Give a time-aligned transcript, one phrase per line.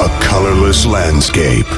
[0.00, 1.68] A colorless landscape.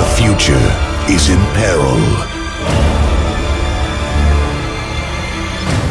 [0.00, 0.66] The future
[1.08, 2.00] is in peril.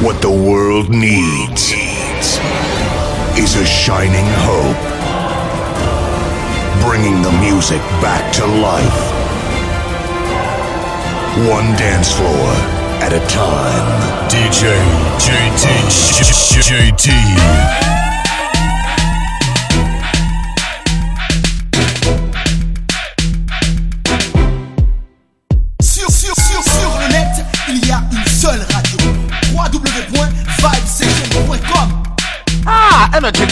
[0.03, 1.71] What the world needs
[3.39, 4.83] is a shining hope.
[6.85, 9.01] Bringing the music back to life.
[11.47, 12.51] One dance floor
[12.99, 13.87] at a time.
[14.27, 14.75] DJ
[15.23, 15.63] JT
[16.99, 18.04] JT.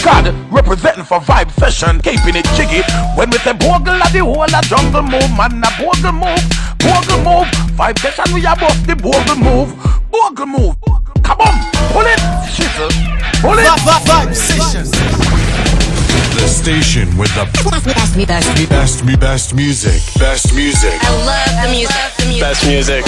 [0.04, 2.84] God representing for vibe session, keeping it jiggy.
[3.16, 6.44] When we say bogle at the whole of jungle move, man, a bogle move,
[6.84, 7.48] bogle move.
[7.72, 9.72] Vibe session, we are both the bogle move,
[10.12, 10.76] bogle move.
[11.24, 11.56] Come on,
[11.88, 12.20] pull it,
[12.52, 12.92] shizzle,
[13.40, 13.64] pull it.
[13.64, 14.84] Vibe, vibe session.
[16.36, 21.00] The station with the best, me, best, me, best, me, best music, best music.
[21.00, 23.04] I love the music, best music.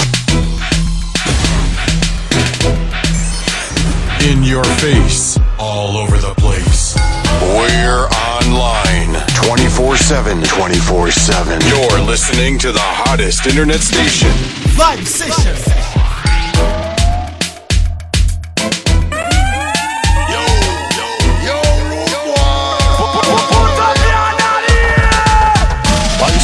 [4.31, 6.66] In your face, all over the place.
[7.55, 10.43] We're online 24 7.
[10.43, 11.61] 24 7.
[11.67, 14.29] You're listening to the hottest internet station.
[14.75, 15.77] Vibe Session.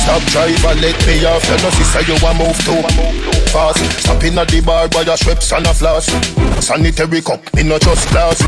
[0.03, 1.43] Stop driver, let me off.
[1.45, 3.77] You know, sister, you a move too fast.
[4.01, 6.09] Stop in at the bar by your strips and a floss.
[6.57, 8.41] Sanitary cup, me no just glass.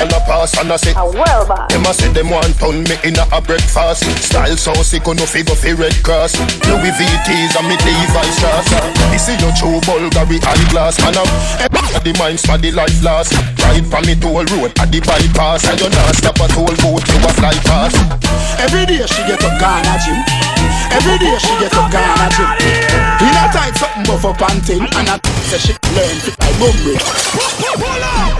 [0.00, 2.96] And a pass and I say, a well Them a say them want turn me
[3.06, 4.02] in a breakfast.
[4.18, 6.34] Style so sick, no figure fi red cross.
[6.66, 8.74] Louis VTs and me Levi's shots.
[9.14, 10.98] This is your true Bulgari eyeglass.
[11.06, 11.30] And I'm
[11.94, 13.30] at the minds for the life last.
[13.62, 15.68] Ride from me toll road at the bypass.
[15.70, 17.94] And you not stop a toll booth, you a fly past.
[18.58, 20.18] Every day she get up Ghana gym.
[20.90, 22.50] Every day she get up Ghana gym.
[23.20, 24.80] In a tight something buff up and thing.
[24.80, 26.96] And I say she learn to like bumble.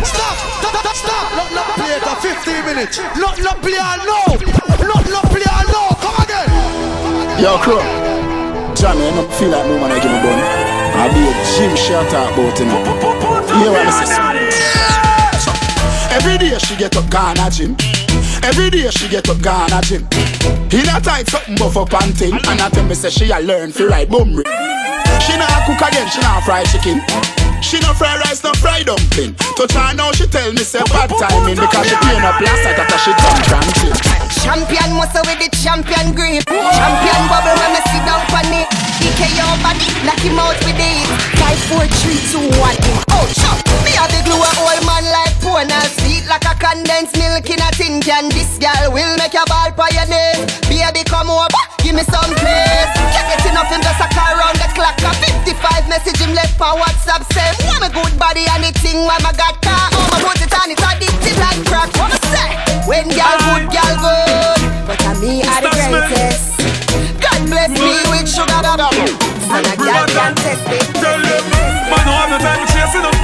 [0.04, 0.36] Stop!
[0.64, 0.96] Stop!
[0.96, 1.26] Stop!
[1.36, 2.98] Not not play for 15 minutes.
[3.20, 4.20] Not not play no.
[4.86, 5.82] Not not play no.
[6.00, 6.48] Come again.
[7.40, 7.82] Yo, crew.
[8.74, 10.18] Johnny, I don't feel like moving when I give me.
[10.96, 12.80] I'll be a gym shot out about it now.
[13.60, 14.70] Hear what I say?
[16.16, 17.76] Every day she get up Ghana gym.
[18.42, 20.08] Every day she get up Ghana gym.
[20.72, 22.34] In a tight something buff up and thing.
[22.34, 24.79] And I tell me say she a learn fi ride bumri.
[25.24, 27.00] She not cook again, she not fry chicken.
[27.60, 29.36] She no fry rice, no fry dumpling.
[29.54, 32.80] Touch her now, she tell me say bad timing because she clean up last night
[32.80, 33.94] after she done cranking.
[34.40, 36.48] Champion muscle with the champion grip.
[36.48, 38.68] Champion bubble when me sit down on it.
[39.00, 41.04] DK your body, knock him out with it.
[41.36, 42.76] Five, four, three, two, one.
[43.12, 43.60] Oh, chop.
[43.84, 45.80] Me a the glue a old man like Pona.
[46.00, 48.32] Sweet like a condensed milk in a tin can.
[48.32, 49.68] This girl will make your ball
[50.08, 50.48] name.
[50.68, 52.32] Baby, come over, give me some
[55.90, 57.26] message him left for WhatsApp.
[57.34, 59.90] Say, want me good body and the thing when my got car.
[59.90, 61.90] Oh, my put it on, it's addictive like crack.
[61.98, 62.48] What me say?
[62.86, 64.60] When girl good, girl good.
[64.86, 66.62] But I me are the greatest.
[67.18, 68.86] God bless me with sugar dada.
[69.50, 70.86] And a girl can test it.
[70.94, 71.44] Tell them,
[71.90, 73.18] man, no have no time for chasing up.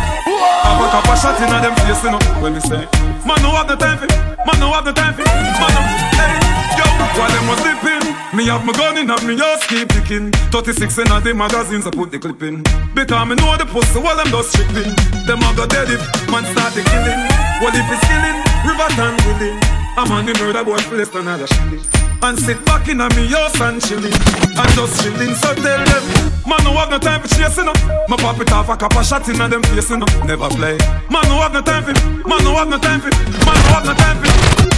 [0.67, 2.25] Have a couple shot in them facing up.
[2.43, 2.83] When me say,
[3.23, 4.11] man, no have no time for,
[4.43, 5.83] man, no have no time for, man, no,
[6.19, 6.35] hey,
[6.75, 7.96] yo, while them was sleeping,
[8.35, 10.33] me have my gun in, have me just keep picking.
[10.51, 12.63] 36 in a the magazines, I put the clip in.
[12.95, 14.95] Because me know the pussy while them just shipping.
[15.27, 17.23] Them a go dead if man start the killing.
[17.61, 19.76] Well, if it's killing, river and willing.
[19.97, 21.81] I'm on the murder boy, place another shilling.
[22.21, 24.13] And sit back in a me house and chilling.
[24.13, 26.05] And just chilling, so tell them
[26.45, 27.81] Man, no have no time for chasing up.
[28.09, 30.77] My pop it off a couple shot in a them facing up Never play.
[31.09, 31.97] Man, no have no time for
[32.29, 34.29] Man, no have no time for Man, no have no time for.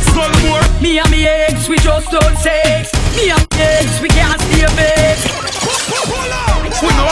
[0.07, 0.63] Skull more.
[0.81, 4.71] Me and me ex, we just don't sex Me and me ex, we can't stay
[4.79, 5.27] vex
[6.79, 7.11] We know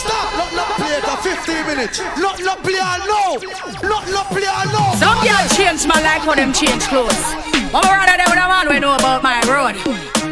[0.00, 1.98] Stop, not not play it for 15 minutes.
[2.16, 2.80] Not not play
[3.10, 3.36] no
[3.84, 7.39] Not not play no Some girl change my life how them change clothes
[7.72, 9.76] I'm rather them with a man we know about my road.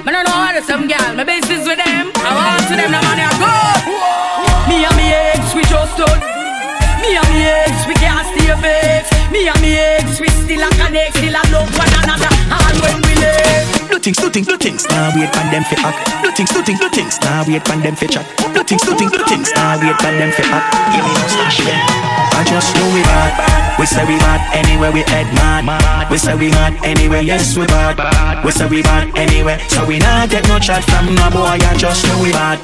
[0.05, 2.12] I don't know how to some girl, my business with them.
[2.14, 3.55] I want to them, the money I go.
[4.69, 6.22] Me and me ex, we just don't.
[7.02, 9.18] Me and me ex, we can't stay vexed.
[9.31, 12.33] Me and me ex, we still a connect, still a love one another.
[12.49, 13.89] And when we live.
[13.89, 14.87] Do things, do things, do things.
[14.89, 16.23] Now wait for them fi act.
[16.23, 17.21] Do things, do things, do things.
[17.21, 18.27] Now wait for them fi chat.
[18.55, 19.53] Do things, do things, do things.
[19.53, 20.67] Now wait for them fi act.
[20.93, 21.61] Give me no stash
[22.39, 23.79] I just know we bad.
[23.79, 25.67] We say we bad anywhere we head man.
[26.11, 28.45] We say we bad anywhere, yes we bad.
[28.45, 31.59] We say we bad anywhere, so we not get no chat from no boy.
[31.59, 32.59] I just know we bad.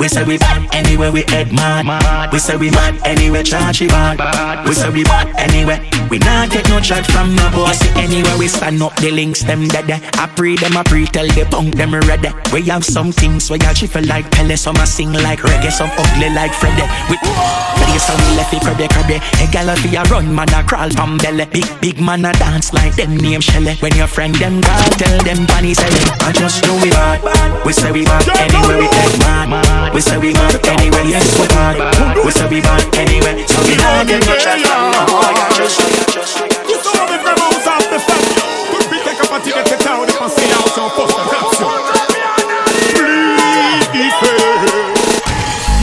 [0.00, 1.86] We say we bad anywhere we head man.
[2.32, 4.66] We say we bad anywhere, charge we bad.
[4.66, 5.78] We say we bad anywhere.
[6.10, 7.80] We not take no chat from no boss.
[7.94, 9.90] Anywhere we stand up, the links them dead.
[10.18, 12.30] I pre them, I pre tell the punk them ready.
[12.52, 15.90] We have some things where y'all chiffle like Pele, some a sing like reggae, some
[15.96, 16.82] ugly like Freddy.
[17.08, 19.22] We play some lefty crabby crabby.
[19.38, 21.46] A gal a fi a run, man a crawl from belly.
[21.46, 23.74] Big big man a dance like them name Shelly.
[23.78, 26.22] When your friend them call, tell them bunny it.
[26.26, 27.22] I just know we bad.
[27.64, 29.94] We say we bad anywhere we take mad.
[29.94, 32.24] We say we bad anywhere, yes we bad.
[32.24, 35.38] We say we bad anywhere, so we not get no chat from no boy.
[35.38, 38.22] I just, just, You saw me from house off the fan.
[38.70, 42.00] Could be take a party at the town if I see how some first attraction.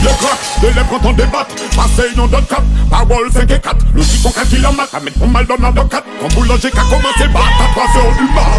[0.02, 3.76] Le crack de lèvres quand on débatte Passé non de cap, parole 5 et 4
[3.94, 7.28] Logique on 4 km, à mettre pour mal dans de 4 Quand boulanger qu'a commencé,
[7.32, 8.58] bat à 3 heures du mat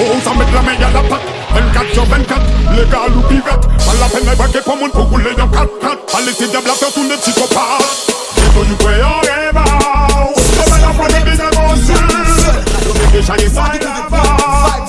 [0.00, 1.22] On s'en met la main à la patte
[1.54, 2.40] 24 sur 24,
[2.76, 5.96] légal ou pirate Pas la peine de braquer pour monde pour rouler dans 4 4
[6.06, 10.09] Pas laisser diable à faire tourner psychopathe J'ai connu quoi en rêve
[11.00, 11.50] Comme à la fois des bises à
[13.12, 14.86] Déjà les salles là-bas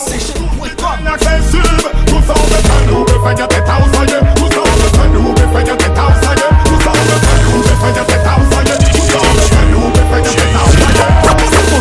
[0.99, 4.75] Inaccessible Tout ça on veut faire nous, veut faire tête à ousailler Tout ça on
[4.77, 7.77] veut faire nous, veut faire tête à ousailler Tout ça on veut faire nous, veut
[7.81, 11.05] faire tête à ousailler Tout ça on veut faire nous, veut faire tête à ousailler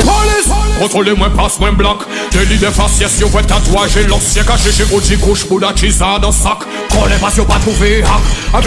[0.04, 0.50] Police
[0.80, 1.98] Contrôlez-moi, passe-moi bloc.
[2.32, 6.60] Délit de faciès, yo ouais tatouage L'ancien caché chez Oji couche Bouddha Chisa dans sac.
[6.90, 8.64] Collez pas, yo pas trouvé hack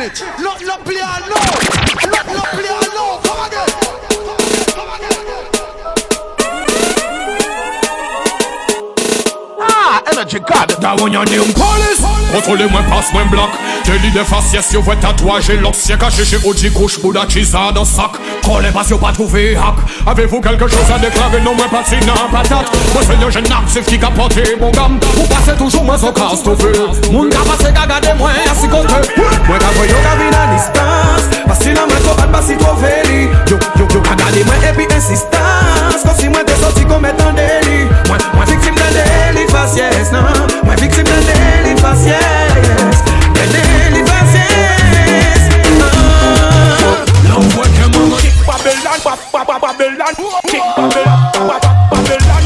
[0.00, 0.40] for 15 minutes.
[0.40, 2.10] Not not play it no.
[2.10, 3.20] Not not play no.
[3.22, 3.79] Come again.
[10.30, 12.00] chikad Dawen yon yon polis
[12.30, 13.56] Kontrole mwen pas mwen blok
[13.86, 17.26] Te li defas yes yo vwe tatwaje lok Sye kache che oji kouch pou da
[17.26, 21.58] chisa dan sak Kole pas yo pa trouve hak Avevou kelke chose a deklare non
[21.58, 25.26] mwen pati nan patat Mwen se yon jen napsif ki ka pote bon gam Ou
[25.32, 26.70] pase toujou mwen so kas tove
[27.10, 31.30] Moun ka pase ka gade mwen si kote Mwen ka vwe yo ka vina dispans
[31.48, 34.86] Pasi nan mwen so ban basi trove li Yo yo yo ka gade mwen epi
[34.94, 37.99] insistans Kosi mwen te soti kon metan deli
[39.50, 40.22] délit de faciès, non
[40.64, 42.18] Moi victime d'un délit de faciès
[43.34, 45.48] D'un délit de faciès
[45.82, 47.04] Ah.
[47.24, 50.14] Now what them a kick Babylon, ba- ba- ba- Babylon
[50.48, 52.44] Kick Babylon, ba- ba- Babylon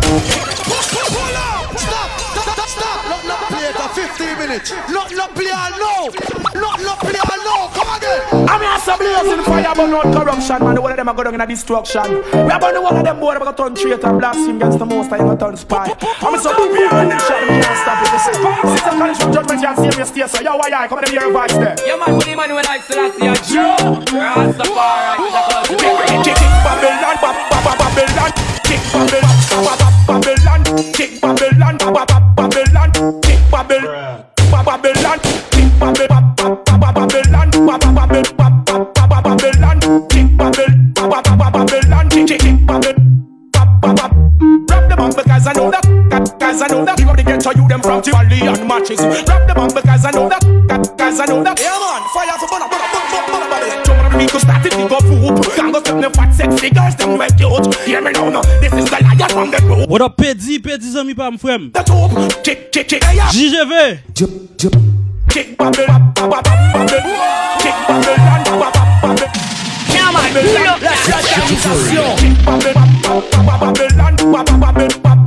[1.14, 1.78] Hold on.
[1.78, 2.08] Stop!
[2.42, 2.68] Stop!
[2.68, 2.98] Stop!
[3.08, 4.72] Not not play it for 15 minutes.
[4.88, 6.60] Not not play it no.
[6.60, 7.20] Not not play
[7.54, 10.58] I'm here some blazing fire but not corruption.
[10.62, 12.22] Man The one of them are going in a destruction.
[12.32, 14.86] We are burning one of them boy We're going to turn traitor Blaspheme against the
[14.86, 15.88] most I going to turn spy.
[16.20, 18.10] I'm a so big behind them shot Me can't stop it.
[18.12, 20.88] They say Five system college from judgment You see me stay So yo why I
[20.88, 21.76] Come to hear a voice there.
[21.86, 23.70] Yeah, man, put him on when I still see a Jew.
[24.12, 25.14] Rastafari.
[26.24, 28.30] Kick Babylon ba- ba- ba- Babylon.
[28.66, 30.60] Kick Babylon ba- ba- Babylon.
[30.92, 32.88] Kick Babylon ba- ba- ba- Babylon.
[33.22, 35.18] Kick Babylon ba- Babylon.
[35.50, 36.23] Kick Babylon
[45.54, 45.84] I know that
[46.40, 48.98] Cause I know that You have to get to you them from Tivoli and matches.
[49.00, 50.42] Rap the bomb because I know that
[50.98, 51.58] Cause I know that.
[51.62, 54.66] Yeah man, fire for bulla bulla bulla bulla bulla Jump on the beat, go start
[54.66, 58.00] it, we go poop Can't go step the fat sexy girls, them red cute Hear
[58.02, 59.88] me now, no, this is the lion from the group.
[59.88, 62.10] What up, Pedi, Pedi zami pa mfrem The top,
[62.42, 64.02] chick, chick, chick, yeah JGV
[65.30, 66.86] Kick Babylon, ba- ba- ba- Babylon
[67.62, 69.30] Kick Babylon, ba- ba- ba- Babylon
[69.94, 70.98] Yeah, man, pull up that
[72.18, 75.23] Kick Babylon, ba- ba- ba- Babylon ba- ba- Babylon,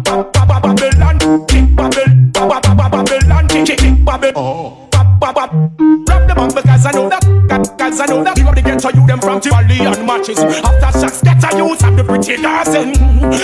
[4.27, 5.71] kick Babylon Ba- ba- ba-
[6.07, 7.23] Rap the bomb because I know that
[7.77, 8.37] Cause I know that.
[8.37, 10.37] You to get to you them from Tivoli and matches.
[10.39, 12.93] After shots get to use of the pretty dancing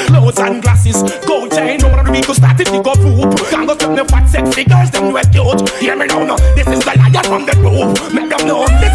[0.08, 3.32] Clothes and glasses Gold chain No one of the people started to go poop.
[3.50, 6.36] Can't go step the fat sexy girls Them red cute Hear me now no.
[6.54, 8.93] This is the lion from the group Make them know This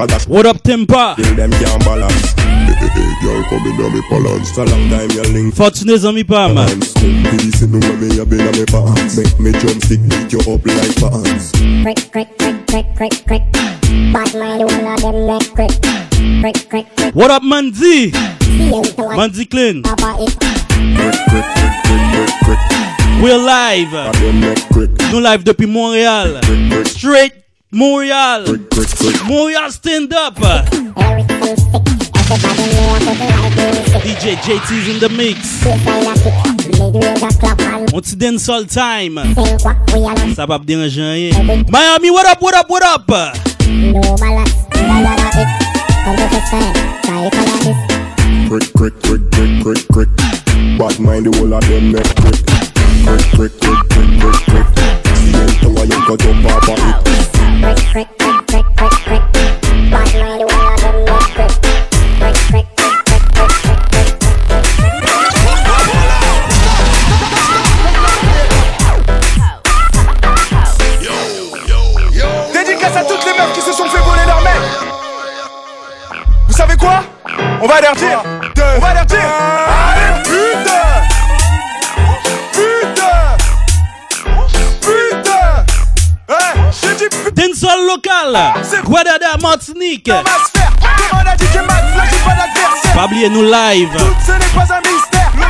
[0.00, 0.26] no balance.
[0.28, 1.16] What up, Tempa?
[1.16, 2.34] till them can't balance.
[3.20, 4.54] Girl come in on me balance.
[4.54, 6.54] So long time you link Fortuné zami pa man.
[6.54, 6.94] balance.
[6.94, 9.16] Peace in the way me a been on me pants.
[9.16, 11.52] Make me jump stick, beat you up like pants.
[11.84, 13.42] Crick, crick, crick, crick, crick, crick.
[14.12, 15.70] Bad mind, one of them neck crick.
[16.40, 17.14] Crick, crick, crick.
[17.14, 18.14] What up, Manzi?
[18.42, 19.18] See him to one.
[19.18, 19.82] Manzi Clean.
[19.82, 20.24] Papa eh.
[20.24, 20.32] it.
[20.96, 23.22] Crick, crick, crick, crick, crick, crick.
[23.22, 23.92] We're live.
[23.92, 25.12] A them.
[25.12, 26.40] Nous live depuis Montréal.
[26.42, 27.32] Crick, crick, Straight
[27.72, 28.44] Montréal.
[28.46, 29.16] crick, crick, crick.
[29.28, 30.36] Montréal stand up.
[30.42, 31.82] Everything sick.
[32.30, 34.02] Everybody know how to like music.
[34.02, 35.62] DJ JT's in the mix.
[35.62, 36.34] Baseline a kick.
[36.80, 39.22] Mid-range a clap and On ti dancehall time.
[39.34, 40.34] think what we are not.
[40.34, 41.64] Ça va pas déranger rien.
[41.70, 43.06] Miami, what up, what up, what up?
[48.48, 50.08] Crick, crick, crick, crick, crick, crick.
[50.76, 52.34] Bad mind the whole of them neck crick.
[53.06, 54.79] Crick, crick, crick, crick, crick, crick.
[55.80, 57.16] See them to a young cut up off of it.
[57.90, 59.50] Crick, crick, crick, crick, crick, crick.
[59.90, 61.52] Bad mind, one of them neck crick.
[62.20, 64.36] Crick, crick, crick, crick, crick, crick, crick.
[72.52, 74.52] Dédicace à toutes les meufs qui se sont fait voler leur mec.
[76.46, 77.02] Vous savez quoi
[77.62, 78.22] On va leur dire.
[78.76, 79.79] On va leur dire.
[87.90, 88.36] Local.
[88.84, 90.10] Guadada, Martinique.
[92.94, 93.88] pas oublier nous live.
[93.96, 95.30] Tout ce n'est pas un mystère.
[95.36, 95.42] Le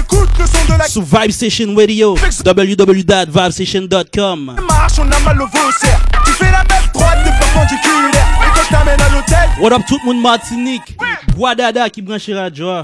[0.00, 2.16] écoute le son de la Sur Vibe Station Radio.
[2.44, 4.56] www.vibestation.com.
[4.68, 6.00] marche, on a mal au faussaire.
[6.24, 8.26] Tu fais la même droite de perpendiculaire.
[8.40, 10.96] Et quand je t'amène à l'hôtel, What up tout le monde Martinique?
[11.36, 12.82] Guadada qui branche radio.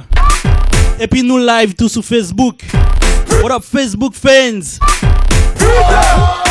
[0.99, 2.61] Et puis nous live tout sur Facebook.
[3.43, 4.79] What up Facebook fans?
[5.57, 6.50] putain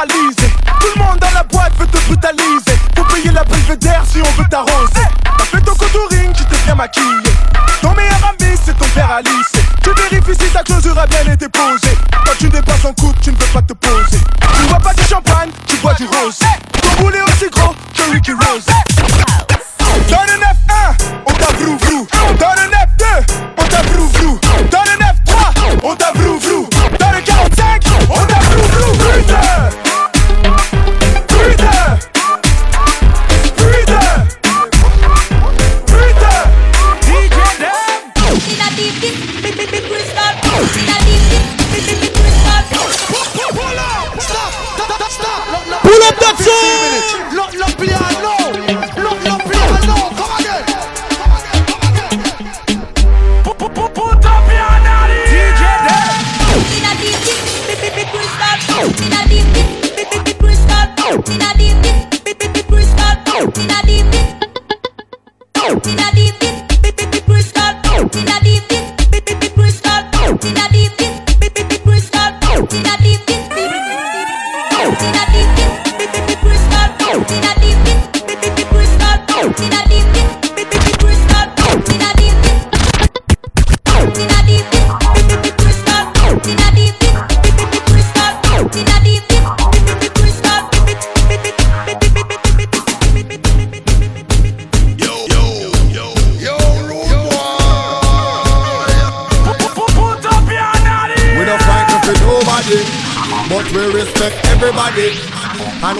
[0.00, 2.78] Tout le monde dans la boîte veut te brutaliser.
[2.96, 5.06] Faut payer la belvédère si on veut t'arroser.
[5.36, 7.04] T'as fait ton contouring, tu t'es bien maquillé.
[7.82, 9.52] Ton meilleur ami c'est ton père Alice.
[9.82, 11.98] Tu vérifies si ta closure a bien été posée.
[12.24, 14.20] Quand tu dépasses en coupe, tu ne peux pas te poser.
[14.56, 16.38] Tu bois pas du champagne, tu bois du rose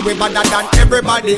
[0.00, 1.36] And we better than everybody.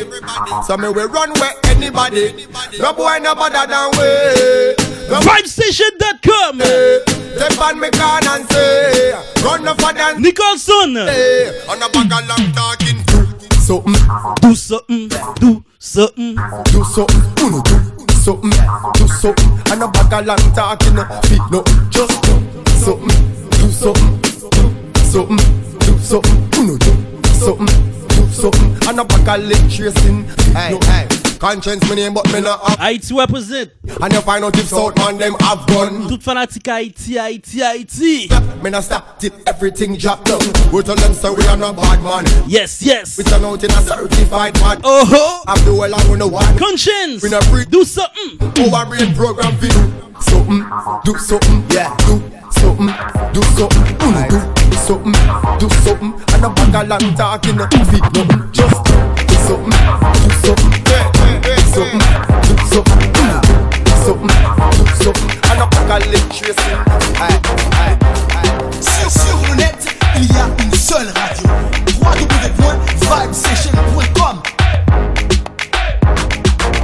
[0.66, 2.46] So me we run where anybody.
[2.78, 5.10] No boy no better than we.
[5.10, 6.60] No Vibestation.com.
[6.62, 6.98] Eh,
[7.34, 10.96] step on me can and say, run no for than Nicholson.
[10.96, 12.98] Eh, on a bag of long talking.
[13.02, 15.08] Mm, something, Do something.
[15.40, 16.36] Do something.
[16.70, 18.50] do something, uno do something,
[18.94, 19.72] do something.
[19.72, 20.94] And a bag of long talking,
[21.26, 22.38] feet no, just do
[22.78, 23.08] something,
[23.50, 25.36] do something, do something,
[25.80, 26.94] do something, uno do
[27.34, 28.01] something, do
[28.32, 28.88] something.
[28.88, 30.24] And a bag of leg tracing,
[30.54, 31.08] hey, hey.
[31.38, 33.72] Conscience me name but me not have Haïti represent.
[34.00, 38.62] And you find out if South man them have gun Tout fanatique Haïti, Haïti, Haïti.
[38.62, 40.38] Me not stop till everything drop down
[40.72, 43.18] We tell them so we are not bad man Yes, yes.
[43.18, 45.52] We turn out in a certified bad Oh ho.
[45.52, 47.24] Have the well and we no one Conscience.
[47.24, 48.38] We not free Do something.
[48.72, 50.64] Our brain program for do something,
[51.04, 52.90] do something, yeah, do something,
[53.34, 54.38] do something, uno do
[54.86, 55.18] something,
[55.58, 56.12] do something.
[56.32, 58.42] And a bag of long talking, no fit nothing.
[58.52, 59.74] Just do something,
[60.22, 60.72] do something.
[60.86, 62.02] Yeah, yeah, yeah, something,
[62.46, 63.10] do something.
[63.18, 63.42] Mm,
[63.84, 64.34] do something,
[64.78, 65.30] do something.
[65.50, 66.74] And a bag of electricity.
[67.18, 67.38] Aye,
[67.82, 67.96] aye,
[68.38, 68.54] aye.
[68.80, 69.80] Sur, sur le net,
[70.16, 71.50] il y a une seule radio.
[72.00, 74.42] www.vibesession.com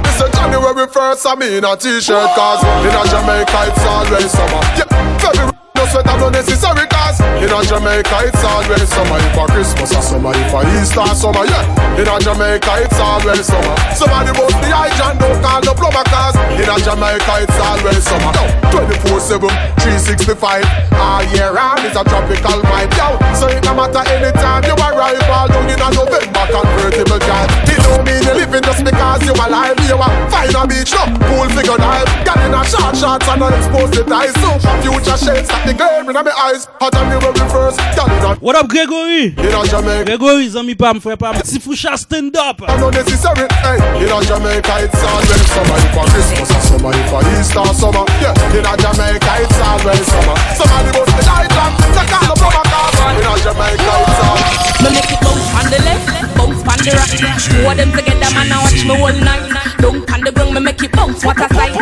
[0.05, 4.61] It's a January 1st, I'm in a t-shirt Cause in a Jamaica it's always summer
[4.77, 4.87] Yeah,
[5.19, 9.15] February no sweater no necessary cause In a Jamaica it's always summer.
[9.15, 13.47] If a Christmas or summer, if a Easter summer Yeah, in a Jamaica it's always
[13.47, 13.75] summer.
[13.95, 18.31] Somebody bust the hydrant, don't call the plumber Cause in a Jamaica it's always summer.
[18.35, 18.43] Yo,
[19.07, 19.47] 24-7,
[19.79, 20.67] 365
[20.99, 22.91] All ah, year round it's a tropical vibe.
[22.99, 27.47] Yo, so it no matter anytime you arrive All down in a November convertible drive.
[27.71, 29.79] It don't mean you're living just because you are alive.
[29.87, 33.39] You a find a beach, no, pool figure dive Got in a short shorts and
[33.39, 36.65] not exposed to ties So future shades the glare in my eyes.
[36.81, 39.37] Hot on the very first, girl in a What up, Gregory?
[39.37, 40.17] In a Jamaica.
[40.17, 42.61] Gregory, zami pa m fwe pa m Si foucha stand up.
[42.81, 43.77] No necessary, hey.
[44.01, 45.77] In a Jamaica it's always summer.
[45.77, 48.05] If a Christmas or summer, if a Easter summer.
[48.17, 50.35] Yeah, in a Jamaica it's always summer.
[50.57, 54.57] Somebody bust the light lamp They call the plumber cause In a Jamaica it's always
[54.81, 57.13] Me make it bounce on the left, bounce on the right.
[57.45, 59.45] Two of them together, man, I watch me all night.
[59.77, 61.21] Don't on the ground, me make it bounce.
[61.23, 61.77] What a sight!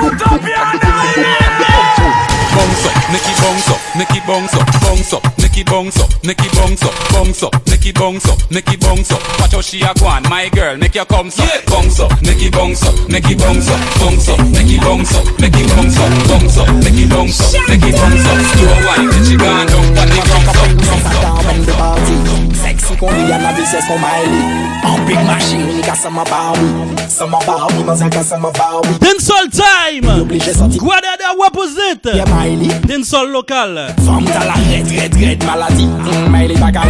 [2.58, 6.84] Bounce up, Nicky bounce up, Nicky bounce up, bounce up, Nicky bounce up, Nicky bounce
[6.84, 9.22] up, bounce up, Nicky bounce up, Nicky bounce up.
[9.40, 12.50] Watch how she a go on, my girl, make your come up, bounce up, Nicky
[12.50, 16.68] bounce up, Nicky bounce up, bounce up, Nicky bounce up, Nicky bounce up, bounce up,
[16.84, 18.38] Nicky bounce up, Nicky bounce up.
[18.44, 21.46] Slow wine, then she gone down, but the bounce up, bounce up.
[21.48, 24.44] When the party Sexy qu'on dit à la vitesse qu'on Miley
[24.84, 26.60] En big machine, il casse ma Barbie
[27.08, 32.26] Ça ma Barbie, mais elle casse ma Barbie Dancehall time Obligé sorti Guadada represent Yeah,
[32.26, 32.68] Miley
[32.98, 33.94] dancehall lokal.
[34.06, 35.88] Femme dans la red, red, red maladie.
[36.30, 36.84] mais les bagages,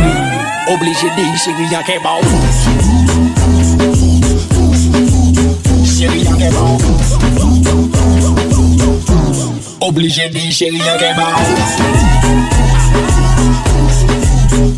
[0.67, 2.23] obligé de chérie en kebab.
[2.23, 2.39] Bon.
[5.85, 6.81] Chérie en kebab.
[7.35, 7.61] Bon.
[9.81, 11.25] Obligé de chérie en kebab.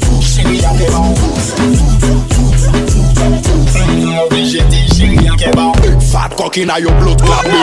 [0.02, 0.22] Bon.
[0.22, 1.16] Chérie en kebab.
[4.26, 5.76] Obligé de chérie en kebab.
[6.12, 7.58] Fat coquina yo blood clap baby.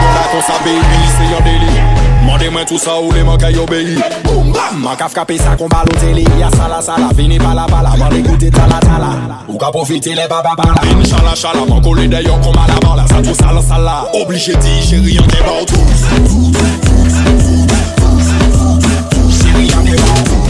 [0.00, 2.03] Bon la con sa baby, c'est yon délire.
[2.24, 4.80] Mande mwen tout sa ou le man kay obeyi Boum bam.
[4.82, 7.10] Man ka fkape sa kon balote li Ya sala sala.
[7.14, 9.10] Vini bala bala Man ekoute tala tala.
[9.48, 13.06] Ou ka profite le baba bala Vini chala chala Man kole deyon kon bala bala.
[13.08, 14.04] Sa tou sala sala.
[14.14, 15.74] Oblige di chéri an deba ou tous
[16.26, 16.50] Tous,
[16.84, 17.12] tous,
[18.00, 18.78] tous, tous,
[19.10, 20.43] tous Chéri an deba ou tous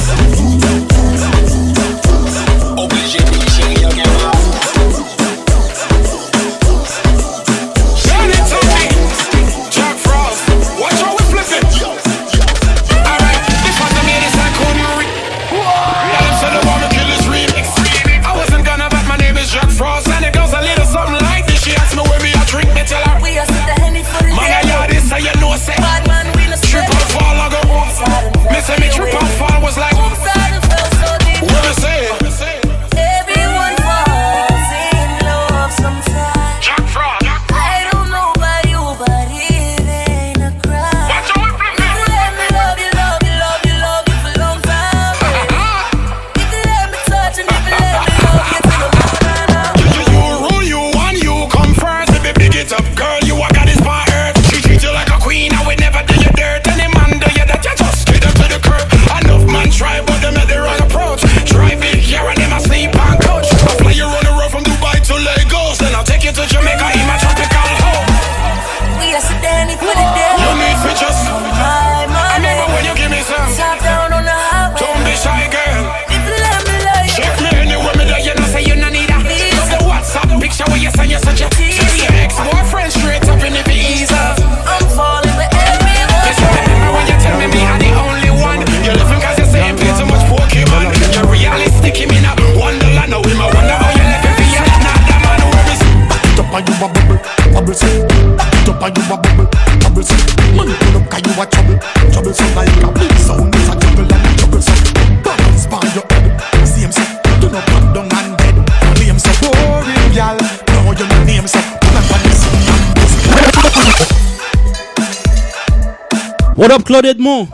[116.64, 117.48] What up, Claude Edmond?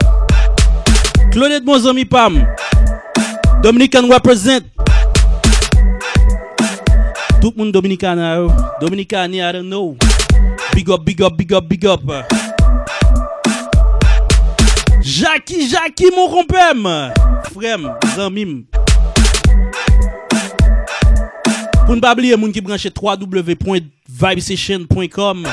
[1.33, 2.47] Claude Edmond, zami Pam.
[3.61, 4.63] Dominican represent.
[7.41, 8.49] Tout moun Dominican yo.
[8.79, 9.97] Dominican, I don't know.
[10.73, 11.99] Big up, big up, big up, big up.
[15.01, 16.87] Jackie, Jackie, mon rompem.
[17.51, 18.63] Frem, Zamim.
[21.85, 25.47] Pour ne pas oublier, moun qui branche www.vibesession.com.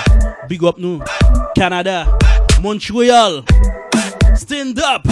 [0.49, 1.01] Big up nous.
[1.57, 2.07] Canada.
[2.61, 3.43] Montreal.
[4.37, 5.03] Stand up.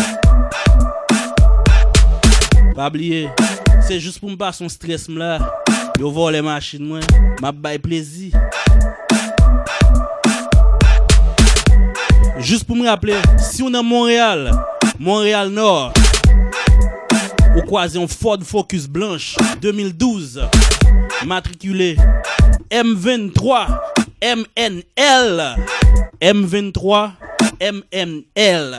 [2.75, 3.29] Pas oublier,
[3.81, 5.39] c'est juste pour me passer son stress là.
[5.99, 7.01] Yo vole les machines moi,
[7.41, 8.33] m'a bail plaisir.
[12.39, 14.51] Juste pour me rappeler, si on est à Montréal,
[14.99, 15.93] Montréal Nord,
[17.57, 20.43] ou croisé un Ford Focus blanche 2012,
[21.25, 21.97] matriculé
[22.71, 23.67] M23
[24.23, 25.57] MNL,
[26.21, 27.11] M23
[27.61, 28.79] MNL.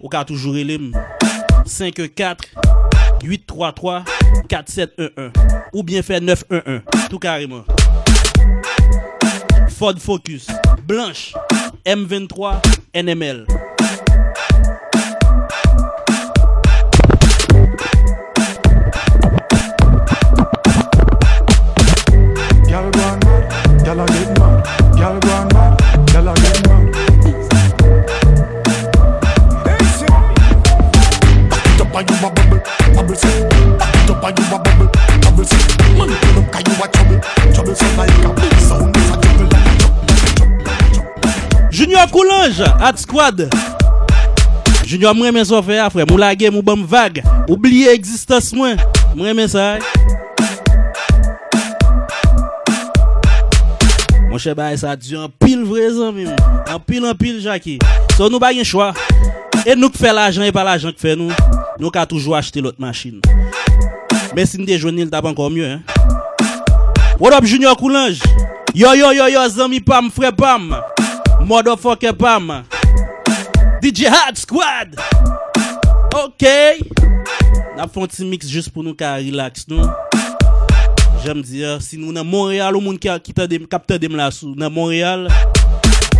[0.00, 0.92] Ou ka toujours elim
[1.66, 2.44] 54
[3.22, 4.04] 833
[4.48, 5.32] 4711
[5.72, 7.64] ou bien fait 911 tout carrément.
[9.68, 10.46] Ford Focus
[10.86, 11.34] blanche
[11.86, 12.60] M23
[12.94, 13.46] NML.
[42.40, 43.50] Ange, Hat Squad.
[44.88, 47.20] Junior mwen men so fe a fwe, mou lage mou bom vague.
[47.44, 48.80] Oubliye egzistans mwen,
[49.12, 49.74] mwen men sa
[54.30, 56.40] Mwen che bay sa di an pil vre zan mi mwen.
[56.72, 57.76] An pil an pil jaki.
[58.16, 58.94] So nou bagen chwa.
[59.66, 61.28] E nou k fe l'ajan e pa l'ajan k fe nou.
[61.76, 63.20] Nou ka toujou achete lot machin.
[64.32, 65.76] Men sin de jounil tap ankon mye.
[67.20, 68.24] What up Junior Koulange?
[68.72, 70.70] Yo yo yo yo zan mi pam fre pam.
[71.46, 72.64] Motherfucker Bam.
[73.82, 74.94] DJ Hard Squad.
[76.14, 76.44] Ok.
[77.76, 79.80] Na fon ti mix just pou nou ka relax nou.
[81.24, 83.66] Jam diya, ah, si nou nan Montreal ou moun ki kapte dem,
[84.00, 85.28] dem la sou nan Montreal.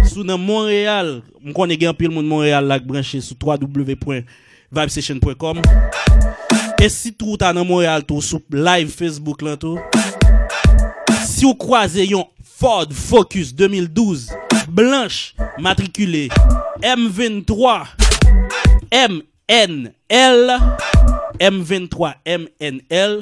[0.09, 5.57] Sou nan Montreal, m konen gen pil moun Montreal lak branche sou www.vibesession.com
[6.81, 9.77] E si tou ta nan Montreal tou sou live Facebook lan tou.
[11.29, 14.40] Si ou kwaze yon Ford Focus 2012
[14.71, 16.29] blanche matriculée.
[16.83, 17.85] M23
[18.91, 20.59] MNL
[21.39, 23.21] M23 MNL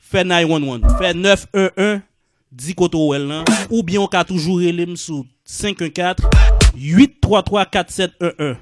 [0.00, 2.00] fait 911 fait 911
[2.52, 6.28] 10 koto là ou bien on ka toujours relem sous 514
[6.76, 8.56] 833 4711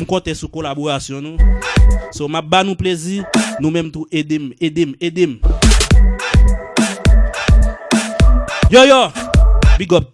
[0.00, 1.36] on compte sur collaboration nous
[2.10, 3.24] so m'a ba nous plaisir
[3.60, 5.40] nous même tout aider aider aider
[8.70, 9.31] Yo yo!
[9.78, 10.10] Big up.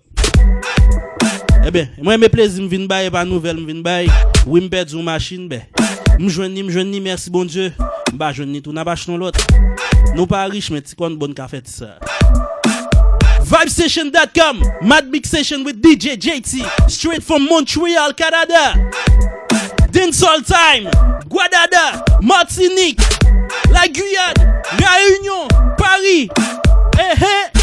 [1.67, 4.09] Ebe, eh mwen me plezi m vin bay, e pa nouvel m vin bay.
[4.47, 5.61] Wim pet zou machin be.
[6.19, 7.71] M jwen ni, m jwen ni, mersi bon Diyo.
[8.13, 9.37] M ba jwen ni, tou nabache nou lot.
[10.15, 11.97] Nou pa rich, men ti kon bon ka feti sa.
[13.49, 18.75] Vibesession.com Mad Big Session with DJ JT Straight from Montreal, Canada
[19.91, 20.91] Dancehall Time
[21.31, 23.01] Guadada Martinique
[23.71, 26.29] La Guyane Réunion Paris
[26.99, 27.58] Eh eh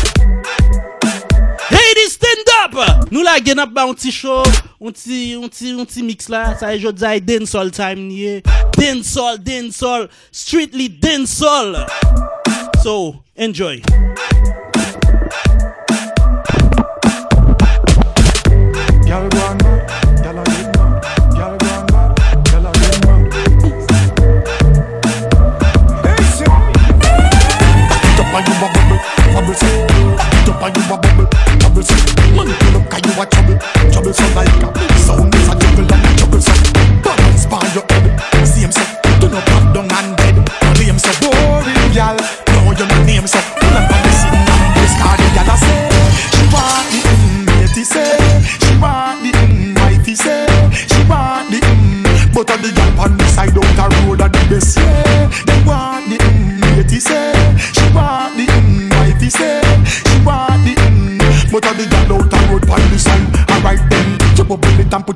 [2.36, 3.12] stand up!
[3.12, 4.44] Nou la gen ap ba an ti show
[4.80, 6.56] An ti, an ti, an ti mix la.
[6.60, 8.42] Sa e jod zay e dancehall time niye
[8.76, 11.86] Dancehall, dancehall Streetly dancehall.
[12.84, 13.82] So, enjoy.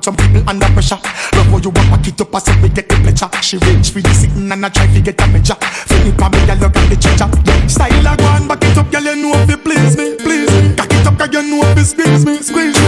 [0.09, 0.97] Some people under pressure.
[1.37, 3.29] Love how you back it up as if we get the pleasure.
[3.41, 5.57] She for the sitting and I try to get a measure.
[5.85, 7.29] Feel it for me, girl, you got the treasure.
[7.69, 10.75] Style a go back it up, girl, you know if you please me, please me.
[10.75, 12.78] Cock it up, cause you know if you squeeze me, squeeze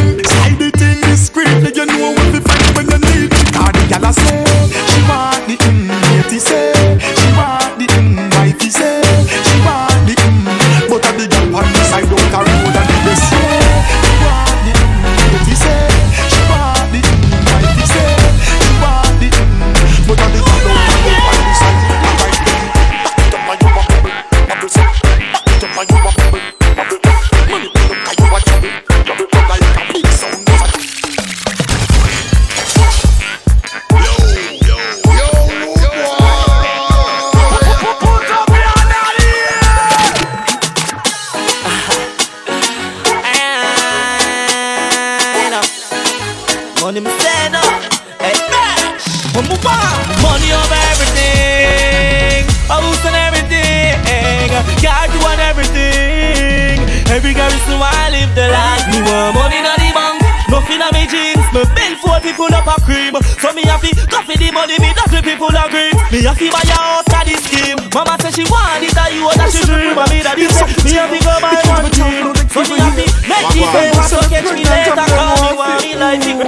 [63.91, 64.79] me have coffee the money.
[64.79, 65.91] Me that the people agree.
[66.11, 67.79] Me have to buy a house for this scheme.
[67.91, 68.95] Mama say she want it.
[68.95, 69.99] I you that she dream.
[69.99, 70.55] I me that this.
[70.87, 72.31] Me have to go buy one dream.
[72.47, 74.05] So me have to make it better.
[74.07, 74.95] So catch me later.
[74.95, 76.39] Call me want me like it.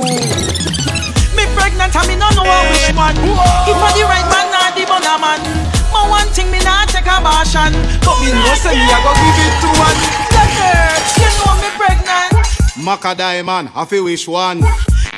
[1.36, 3.18] Me pregnant and me no know which one.
[3.68, 5.42] If I the right man or the bunna man.
[5.94, 7.70] My one thing me not take a abortion,
[8.02, 10.00] but me know say me a go give it to one.
[10.34, 10.90] Look her,
[11.22, 12.34] you know me pregnant.
[12.82, 14.64] Macka Diamond, I feel which one.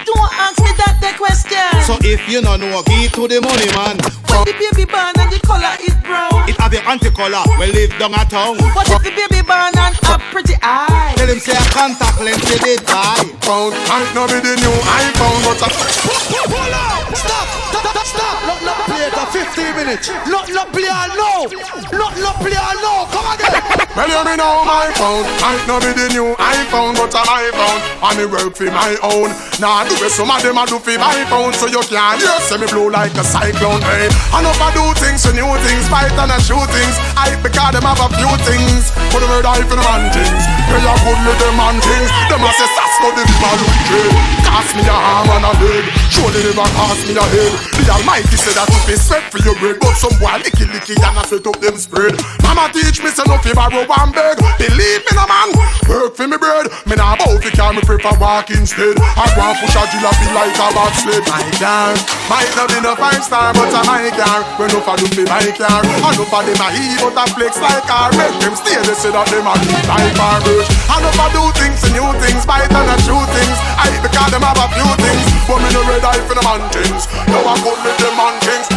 [0.05, 1.65] Don't ask me that the question.
[1.89, 3.97] So if you no know, give to the money man.
[4.29, 6.45] When the baby born and the color is brown.
[6.45, 8.61] It have the anti-color, we live down a town.
[8.77, 11.13] What if the baby born and a pretty eye?
[11.17, 13.17] Tell him say a contact lens they did buy.
[13.41, 17.15] Pound, might not be the new iPhone, but a Hold on!
[17.15, 17.64] Stop!
[17.85, 18.05] Stop!
[18.05, 18.37] Stop!
[18.49, 20.09] Not not play it for 15 minutes.
[20.25, 21.45] Not not play all now.
[21.93, 23.05] Not not play all now.
[23.13, 23.85] Come again.
[23.95, 27.79] Well, you me know my phone Might not be the new iPhone But I'm iPhone
[28.03, 29.31] And me work for my own
[29.63, 32.35] Nah, do it some of them I do for my phone So you can't hear
[32.43, 35.47] See me blow like a cyclone Hey, I know if I do things for new
[35.63, 39.31] things Fight and I shoot things I because them have a few things Put the
[39.31, 42.51] word I for the man things They are good with them man things Them a
[42.51, 44.11] say Sasko the river wicked
[44.43, 48.39] Cast me a arm and a leg Surely never cast me a head The Almighty
[48.39, 51.23] said that to be sweat for your bread But some boy licky licky and I
[51.27, 52.15] set up them spread.
[52.39, 54.39] Mama teach me say no fi borrow one beg.
[54.55, 55.51] Believe me no man.
[55.91, 56.71] Work for me bread.
[56.87, 58.95] Me nah bow fi car me prefer walk instead.
[58.95, 61.91] I go and push a jalopy like a bad sled My car
[62.31, 65.23] Might not be no five star but a my car When no for do fi
[65.27, 68.55] my car And no for them a heat but a flex like car Make them
[68.55, 71.93] stay they say that them a lead like garbage And no for do things and
[71.93, 73.57] new things Bite and a true things.
[73.81, 75.25] I because them have a few things.
[75.49, 78.37] But me no red eye for the man things No I good with them man
[78.45, 78.69] things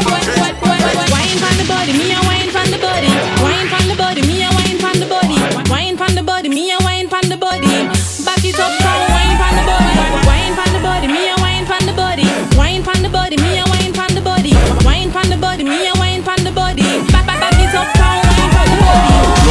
[1.12, 2.27] Wine from the body, me a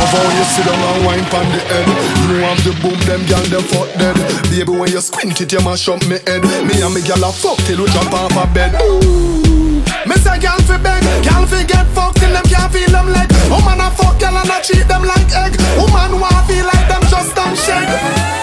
[0.07, 1.87] Love how you sit down and wine pon the head.
[2.31, 4.15] You have the boom, them gal them fuck dead.
[4.49, 6.43] Baby when you squint it you mash up me head.
[6.63, 8.71] Me and me gal a fuck till we jump off a bed.
[8.81, 9.83] Ooh.
[10.07, 13.27] Me say gal fi beg, gal fi get fucked till them can't feel them leg.
[13.51, 15.59] Woman a fuck gal and a treat them like egg.
[15.75, 18.36] Woman wanna feel like them just don't shake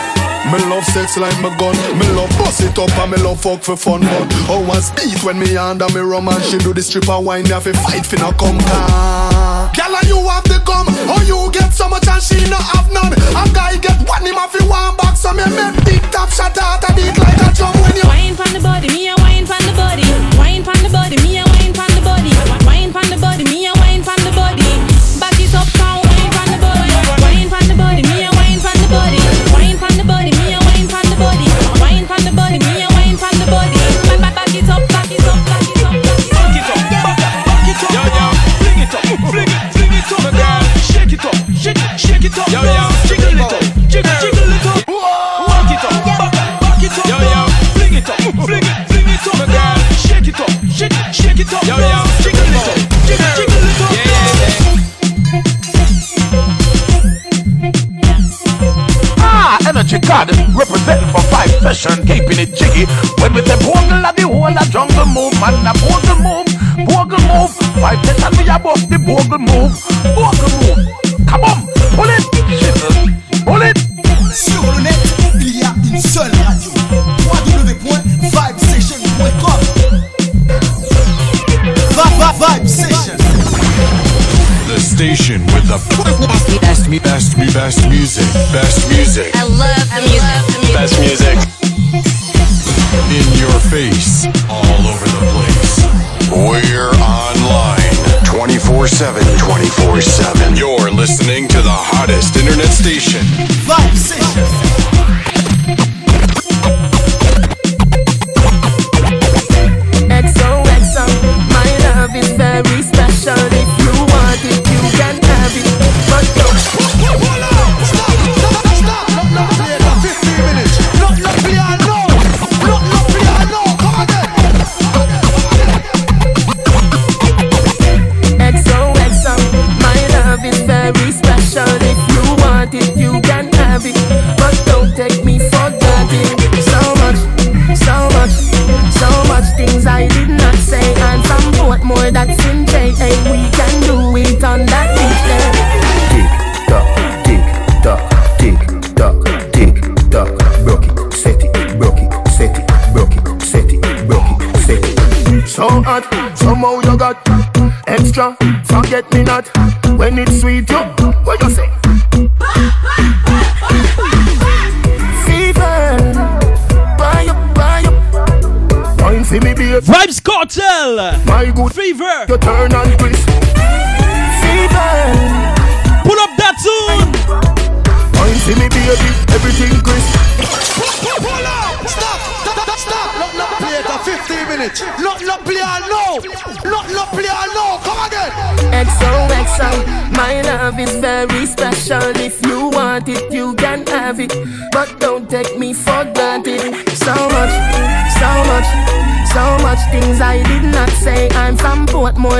[0.54, 3.62] me love sex like my gun Me love bust it up and me love fuck
[3.62, 6.82] for fun But how was beat when me under me rum And she do the
[6.82, 8.58] stripper wine Me have to fight no come
[9.74, 12.90] Girl and you have the gum How you get so much and she no have
[12.92, 16.56] none A guy get one him to one back So me make big top shot
[16.58, 19.46] out a beat like a drum when you Wine from the body, me a wine
[19.46, 20.06] from the body.
[20.38, 22.30] Wine from the body, me a wine from the body.
[22.66, 23.73] Wine from the body, me a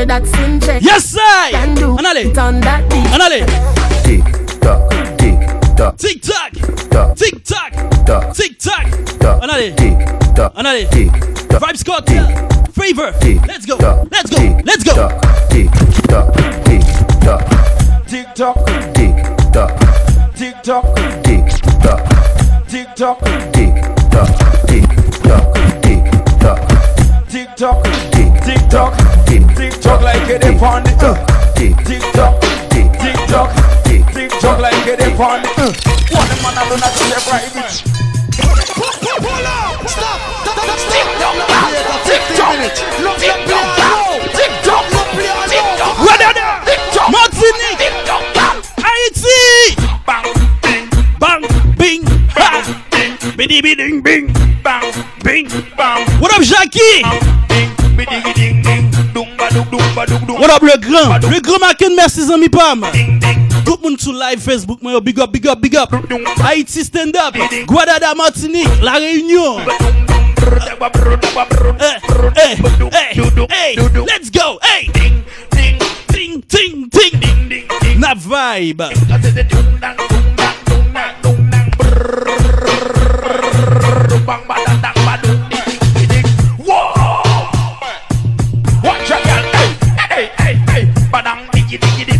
[0.05, 0.83] Portmore, that's in check.
[0.83, 1.51] Yes, sir.
[1.51, 2.31] Can do Anale.
[2.31, 3.07] it on that beat.
[3.13, 3.47] Anale.
[4.05, 4.25] Tick
[4.61, 6.53] tock, tick tock, Tick tock.
[6.91, 7.73] tock, Tick tock.
[8.07, 8.87] tock, Tick tock.
[9.21, 9.43] tock.
[9.43, 9.77] Anale.
[9.77, 10.91] Tick tock, Anale.
[10.91, 11.11] tick
[11.49, 11.63] tock.
[11.63, 12.27] Vybz Kartel.
[12.73, 13.13] Favor.
[13.47, 13.77] Let's go.
[14.11, 14.61] Let's go.
[14.65, 14.95] Let's go.
[14.95, 15.71] tock, Tick
[16.09, 16.83] tock, tick
[17.21, 17.43] tock,
[18.07, 19.17] Tick tock, tick
[19.53, 19.71] tock,
[20.35, 21.49] tick tock, tick tock, tick
[21.83, 23.54] tock, tick tock,
[30.65, 31.13] on the uh,
[31.55, 31.77] tick
[32.17, 32.41] tock,
[32.73, 32.89] tick
[33.29, 33.53] tock,
[33.85, 35.69] tick tock like get it on the.
[36.09, 37.45] One man alone I do the right.
[37.53, 37.85] Bitch.
[38.41, 41.37] Pull up, stop, stop, tick tock,
[42.09, 42.57] tick tock,
[43.21, 43.69] tick tock,
[44.33, 44.85] tick tock,
[45.53, 45.95] tick tock.
[46.01, 46.33] Where they?
[46.65, 47.71] Tick tock, Martini.
[47.77, 48.25] Tick tock,
[48.81, 49.77] Haiti.
[50.09, 50.25] Bang,
[50.65, 50.89] bing,
[51.21, 51.45] bang,
[51.77, 54.89] bing, bang, bing, bidi biding, bing, bang,
[55.23, 55.47] bing,
[55.77, 56.09] bang.
[56.21, 57.05] What up, Jackie?
[57.53, 59.04] Bing, bidi biding, bing.
[59.97, 60.11] What
[60.51, 61.19] up, le grand?
[61.31, 62.85] Le grand Maken, merci, zami Pam.
[63.65, 65.89] Tout monde sur live Facebook, moi, big up, big up, big up.
[66.43, 67.37] Haïti stand up.
[67.67, 69.59] Guadada Martinique, La Réunion.
[69.61, 69.65] Eh,
[72.37, 72.57] eh, eh,
[73.51, 73.77] hey,
[74.07, 74.91] let's go, hey.
[74.93, 75.79] Ding, ding,
[76.09, 77.21] Ting, ting, ting.
[77.21, 78.01] ding, ding, ding.
[78.01, 78.83] Na vibe.
[78.83, 79.49] I said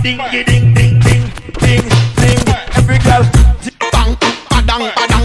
[0.05, 1.25] ding, ding, ding, ding, ding,
[1.61, 1.81] ding,
[2.21, 2.41] ding.
[2.77, 3.25] Every girl,
[3.91, 4.13] Bang,
[4.53, 5.25] badang, badang,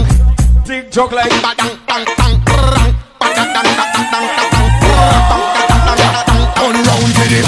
[0.64, 4.68] tick, tock like badang, bang, bang, brrrang, badang, dang, dang, dang, dang.
[6.56, 7.46] Turn round with it.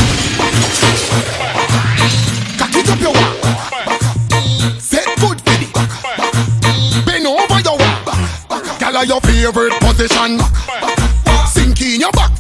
[2.59, 3.37] Cock it up your walk.
[4.79, 5.73] Set good for it.
[7.07, 8.79] Bend over your walk.
[8.79, 10.38] Girl, your favorite position.
[11.49, 12.32] Sink in your back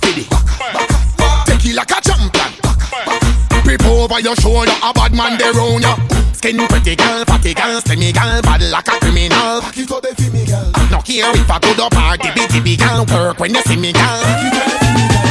[4.12, 5.96] over your shoulder, a bad man there round ya.
[6.32, 9.60] Skin pretty girl, fatty girl, semi girl, bad like a criminal.
[9.60, 10.81] Back it up for me, girl.
[11.20, 13.92] No care if I go to party, dibby dibby girl, work when you see me,
[13.92, 14.22] girl.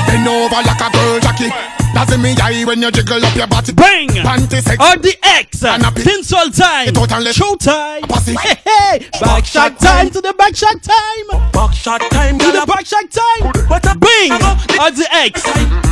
[0.06, 1.50] Bend over like a girl, Jackie.
[1.94, 3.74] That's in me eye when you jiggle up your body.
[3.74, 4.08] Bang!
[4.10, 4.78] Panty sex.
[4.78, 8.04] RDX, And a bit- Tinsel time, It out and let- show time.
[8.04, 8.36] Pussy.
[8.40, 11.52] Hey, hey, back shot time to the back shot time.
[11.52, 12.62] Back shot time, To girl.
[12.62, 13.52] the back shot time.
[13.68, 14.32] What a Bing!
[14.80, 15.42] RDX,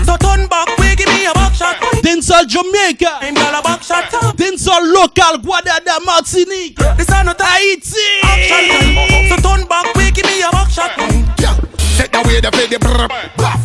[0.06, 1.76] So turn back, we give me a back shot.
[2.02, 4.36] Tinsel Jamaica, I'm girl a back shot time.
[4.38, 9.30] Tinsel local, Guadada Martinique, This are not Haiti.
[9.30, 10.92] So turn back, we give me a back shot.
[11.40, 11.56] Yeah.
[11.96, 13.08] Set the way the play the brr.
[13.38, 13.62] Bluff.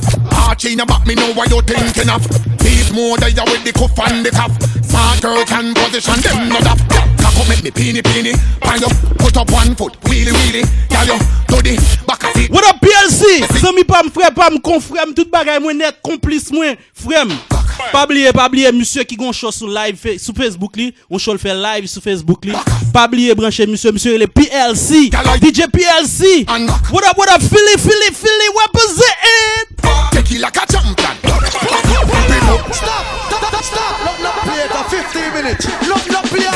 [0.48, 2.22] Arch in your back, me know what you're thinking of.
[2.59, 4.53] These more than you with the cuff and the cuff.
[4.85, 6.79] Smart girl can position them not up.
[7.18, 8.35] Cock up, make me peeny peeny.
[8.62, 10.67] Find up, put up one foot, wheelie wheelie.
[10.90, 11.75] Girl, you do the
[12.06, 12.50] back of it.
[12.50, 13.42] What up PLC?
[13.58, 17.27] Zami pa m frère, pa m confrère, m tout bagay mwen net, complice mwen, frère
[17.79, 17.90] m.
[17.92, 21.33] Pa bliye, pa bliye, monsieur qui gon show sur live sur Facebook li, on show
[21.33, 22.52] le fait live sur Facebook li.
[22.92, 25.10] Pa bliye brancher monsieur, monsieur le PLC.
[25.42, 26.46] DJ PLC.
[26.92, 29.68] What up, what up, Philly, Philly, Philly, represent it.
[30.12, 31.16] Take it like a champion.
[31.25, 31.85] Stop!
[32.72, 33.04] Stop!
[33.31, 33.64] Stop!
[33.64, 34.04] Stop!
[34.04, 35.66] Not not play it for 15 minutes.
[35.88, 36.46] Not not play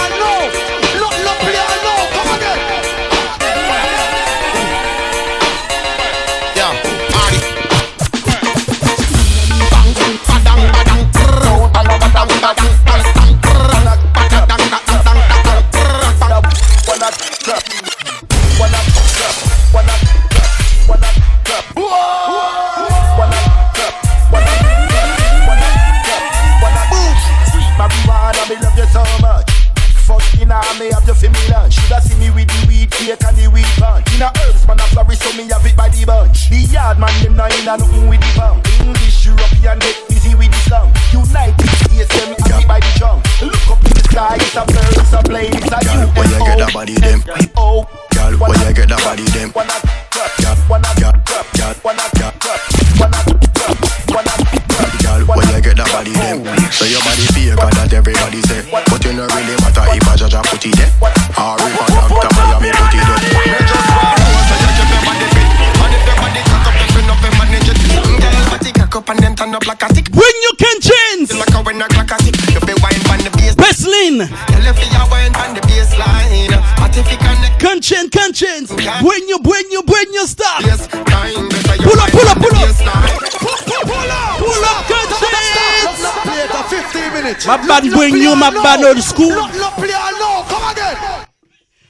[87.47, 89.35] Ma bad Buenyu, ma bad old school.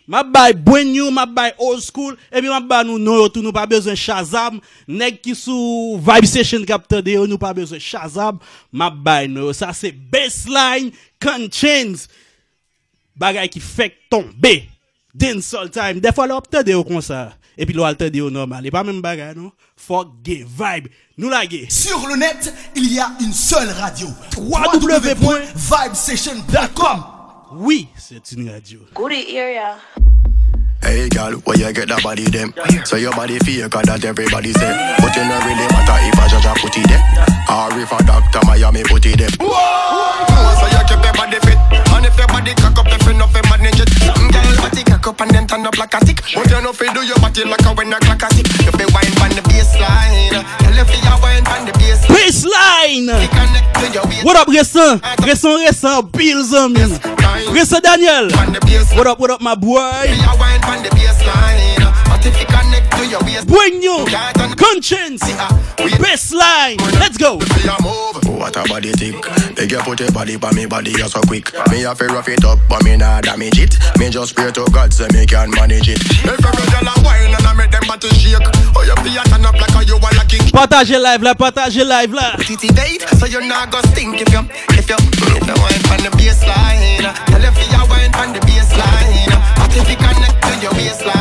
[0.08, 2.16] Ma bay bwen Buenyu, ma bay old school.
[2.32, 4.56] E mi ma bay nou nou yo tou nou pa bezwen Shazam.
[4.88, 8.40] nek ki sou vibe session kapte de yo nou pa bezwen Shazam.
[8.72, 9.52] Ma bay nou yo.
[9.52, 12.08] Sa se baseline conscience.
[13.20, 14.54] Bagay ki fek tombe.
[15.12, 16.00] Din sol time.
[16.00, 17.26] Defo la opte de yo konsa.
[17.58, 20.44] Sa E pi lo alte de yo normal E pa men bagay nou Fuck gay
[20.46, 20.88] vibe
[21.18, 24.06] Nou la gay Sur le net, il y a une seule radio.
[24.36, 27.04] www.vibesession.com
[27.52, 29.76] Oui, c'est une radio Good area.
[30.80, 32.54] Hey girl, where you get that body them?
[32.84, 34.94] So your body fake and that everybody say.
[35.02, 37.02] But you not really matter if a judge a put it there.
[37.50, 39.26] Or if a doctor Miami put it there.
[39.42, 39.50] Whoa!
[40.54, 41.58] So you keep your body fit.
[41.90, 43.90] And if your body cock up, if you know fi manage it.
[45.08, 46.20] Girl, body cock up and then turn up like a tick.
[46.34, 48.46] But you know fi do your body like a when a clock a tick.
[48.64, 50.44] You fi wine on the baseline.
[50.78, 52.12] If you wine on the baseline.
[52.12, 54.24] Baseline Connect to your waist.
[54.24, 55.00] What up, Ressan?
[55.24, 56.98] Ressan, Ressan, Bill Zami.
[57.54, 58.28] Ressan Daniel.
[58.96, 59.78] What up, what up, my boy?
[59.78, 61.67] on the baseline.
[63.08, 64.04] Bring you
[64.56, 65.22] conscience.
[65.96, 66.76] Baseline.
[67.00, 67.38] Let's go.
[67.40, 69.16] Oh, what a body tick.
[69.56, 71.52] Make you put your body by me body you so quick.
[71.70, 73.76] Me have to rough it up, but me not damage it.
[73.98, 76.00] Me just pray to God so me can manage it.
[76.04, 78.44] If every girl a wine and I make them body shake,
[78.76, 80.44] oh you feel turn up like a you are like king.
[80.52, 82.36] Partagez live là, partagez live là.
[82.44, 84.40] Titty date, so you not go stink if you
[84.76, 87.08] if you if you wine on the baseline.
[87.24, 89.32] Tell if you wine on the baseline.
[89.56, 91.17] But if you connect to your waistline,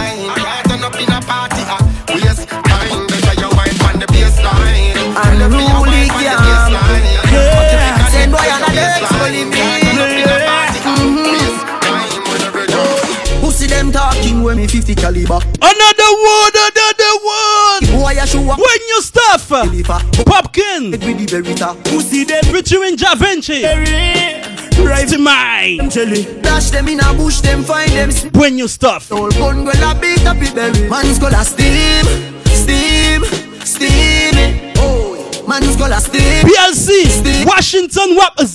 [14.67, 15.39] me 50 caliber.
[15.61, 17.99] Another one, another one.
[17.99, 18.59] Boy, I show up.
[18.59, 19.47] When you stuff.
[19.49, 20.91] Popcaan.
[20.91, 21.83] With the berita.
[21.85, 23.63] Pussy them featuring Jah Vinci.
[23.63, 25.89] Right to mine.
[26.41, 28.11] Dash them in a bush, them find them.
[28.33, 29.11] When you stuff.
[29.11, 30.89] Old gun go la beat up it berry.
[30.89, 32.05] Man's go la steam,
[35.57, 36.45] Oh, man's go la steam.
[36.45, 37.45] PLC.
[37.45, 38.45] Washington Wap the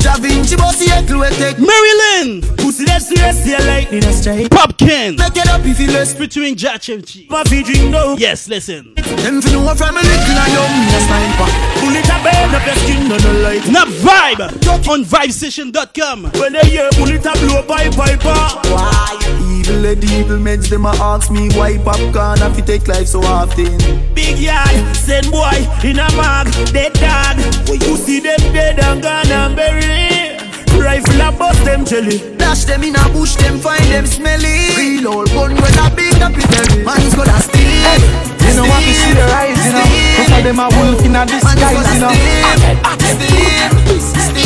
[0.00, 0.16] Da
[0.56, 1.58] bossy a clue take.
[1.58, 2.44] Maryland.
[2.58, 4.48] Pussy them serious, see a lightning a strike.
[4.48, 5.18] Popcaan.
[5.18, 6.14] Make it up if you less.
[6.14, 7.28] Featuring Jachevchi.
[7.30, 8.16] My feet drink no.
[8.16, 8.94] Yes, listen.
[8.94, 11.50] Them fi know from a little and young, me a sniper.
[11.80, 13.66] Bullet a burn up your skin, no no light.
[13.68, 16.30] Now vibe on vibesession.com.
[16.38, 18.70] When they hear bullet a blow by piper.
[18.70, 19.18] Why?
[19.58, 23.20] Evil the evil meds them a ask me why popcorn have to take life so
[23.22, 23.78] often.
[24.14, 27.38] Big yard, send boy in a mag, dead dog.
[27.68, 30.40] You see them dead and gone and buried.
[30.76, 32.18] Rifle a bust them jelly.
[32.36, 34.70] Dash them in a bush, them find them smelly.
[34.76, 38.00] Real old gun when a beat up it every man's gonna steal.
[38.46, 39.86] You know what we see the rise, you know.
[40.18, 42.12] Most of them are wolf in a disguise, you know.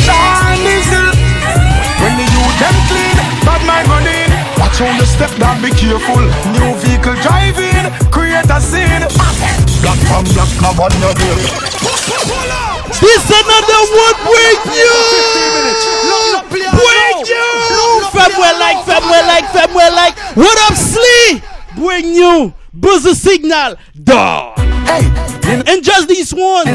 [0.01, 0.63] Shine
[2.01, 4.30] When the youth them clean, bad mind running.
[4.81, 6.25] How you step down, be careful.
[6.57, 9.05] New vehicle driving, create a scene.
[9.85, 11.37] Black from black, now on your day.
[12.97, 14.97] This another one break you.
[16.49, 17.47] Break you.
[18.09, 20.17] Femwell like, femwell like, femwell like.
[20.35, 21.43] What up, Slee?
[21.75, 22.51] Bring you.
[22.73, 23.75] Buzzer signal.
[24.03, 24.57] Dog.
[24.87, 25.30] Hey.
[25.51, 26.67] And just this one.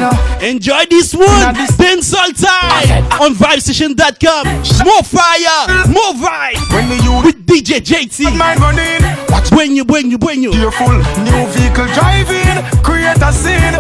[0.42, 1.54] Enjoy this one.
[1.78, 4.44] Then time uh, on vibesession.com.
[4.84, 6.60] More fire, more vibe.
[6.74, 9.56] When the youth with DJ JT.
[9.56, 10.50] When you, when you, when you.
[10.52, 13.76] Careful, new vehicle driving, create a scene.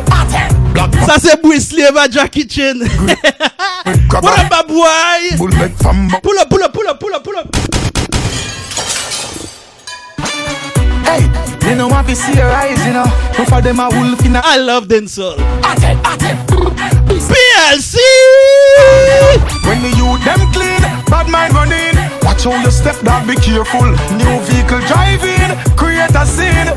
[1.06, 2.74] Ça c'est Bruce Slave à Jackie Chan.
[4.10, 5.36] what up, my boy?
[6.22, 7.46] Pull up, pull up, pull up, pull up,
[11.66, 13.04] you know what we see your eyes, you know.
[13.36, 15.36] Both of them are wolf in a I love dancehall.
[17.26, 17.96] PLC.
[19.66, 21.96] When the youth them clean, bad mind running.
[22.22, 23.86] Watch how you step down, be careful.
[24.14, 26.70] New vehicle driving, create a scene.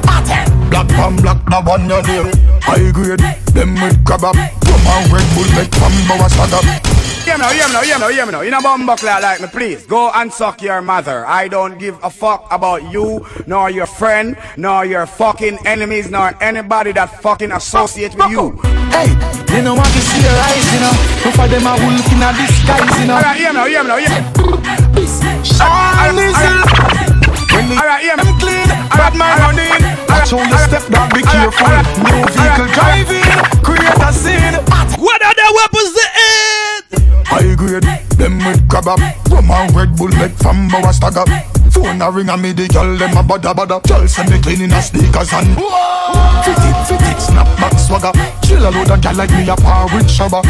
[0.69, 2.31] Black from black, now one your name.
[2.61, 3.19] High grade,
[3.53, 4.35] them with crab up.
[4.35, 6.98] Come on, Red Bull, make from our start up.
[7.29, 8.41] Hear me now, hear me now, hear me now, hear me now.
[8.41, 9.85] You know bumbuckler like me, please.
[9.85, 11.25] Go and suck your mother.
[11.27, 16.33] I don't give a fuck about you, nor your friend, nor your fucking enemies, nor
[16.41, 18.51] anybody that fucking associates with you.
[18.89, 19.09] Hey,
[19.53, 20.93] you know want to see your eyes, you know.
[21.25, 23.15] No for them a wolf in a disguise, you know.
[23.15, 24.21] Alright, hear me now, hear me now, hear me.
[25.45, 26.15] Sean
[27.53, 28.23] When the Alright, hear me.
[28.23, 28.67] them clean,
[28.97, 29.53] bad man alright.
[29.53, 29.85] running.
[30.09, 31.69] Watch how you step back, be careful.
[32.01, 33.29] New vehicle driving,
[33.61, 34.57] create a scene.
[34.97, 36.09] What are the weapons they
[37.29, 37.83] High grade,
[38.17, 38.99] them with grab up.
[39.29, 41.25] Rum and Red Bull make from our stagger.
[41.71, 43.81] Phone a ring and me the girl them a bada bada.
[43.87, 45.55] Girl send me cleaning her sneakers and
[46.43, 48.11] fit it, fit it, snap back swagger.
[48.41, 50.41] Chill a load of gal like me a par with shabba.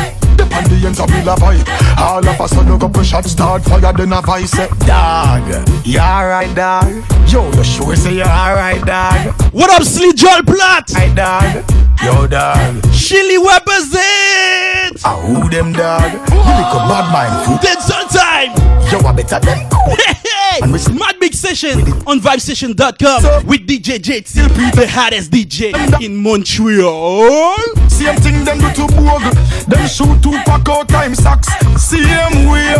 [0.70, 1.66] The ends of la vibe.
[1.98, 6.54] All of a sudden couple shots start fire then a vice say, Dog, you alright
[6.56, 6.86] dog?
[7.28, 9.34] Yo, you sure say you alright dog?
[9.52, 10.92] What up, Slee Joel Platt?
[10.92, 11.66] Hey dog,
[12.04, 12.84] yo dog.
[12.94, 15.02] Chili represent.
[15.04, 16.12] Ah, who them dog?
[16.30, 17.58] You look a bad mind fool.
[17.62, 18.54] Then sometime.
[18.92, 19.70] Yo, I better than
[20.50, 27.56] Hey, Mad Big Session on VibeSession.com with DJ JT, the hottest DJ in Montreal.
[27.88, 29.32] Same thing them do to Bogue.
[29.68, 31.50] Them shoot two pack out time sacks.
[31.80, 32.74] Same way.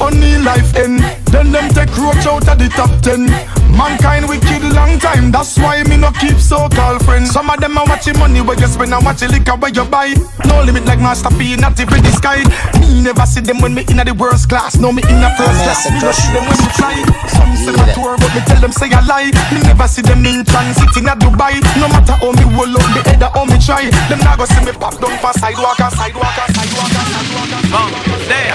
[0.00, 1.00] Only life end.
[1.26, 3.63] Then them take roach out of the top ten.
[3.76, 5.30] Mankind wicked long time.
[5.30, 7.30] That's why me no keep so called friends.
[7.30, 9.84] Some of them are watching money where you spend and watch the liquor where you
[9.84, 10.14] buy.
[10.46, 12.46] No limit like Master P, not even the sky.
[12.78, 14.78] Me never see them when me in the worst class.
[14.78, 15.90] No me in the first class.
[15.90, 16.96] Me just see them when me fly.
[17.26, 19.34] Some say I tour, but me tell them say I lie.
[19.50, 21.58] Me never see them in transit in a Dubai.
[21.82, 23.90] No matter how me roll up the head or how me try.
[24.06, 27.50] Them not go see me pop down for sidewalk and sidewalk and sidewalk and sidewalk
[27.58, 27.90] and Bum,
[28.30, 28.54] there.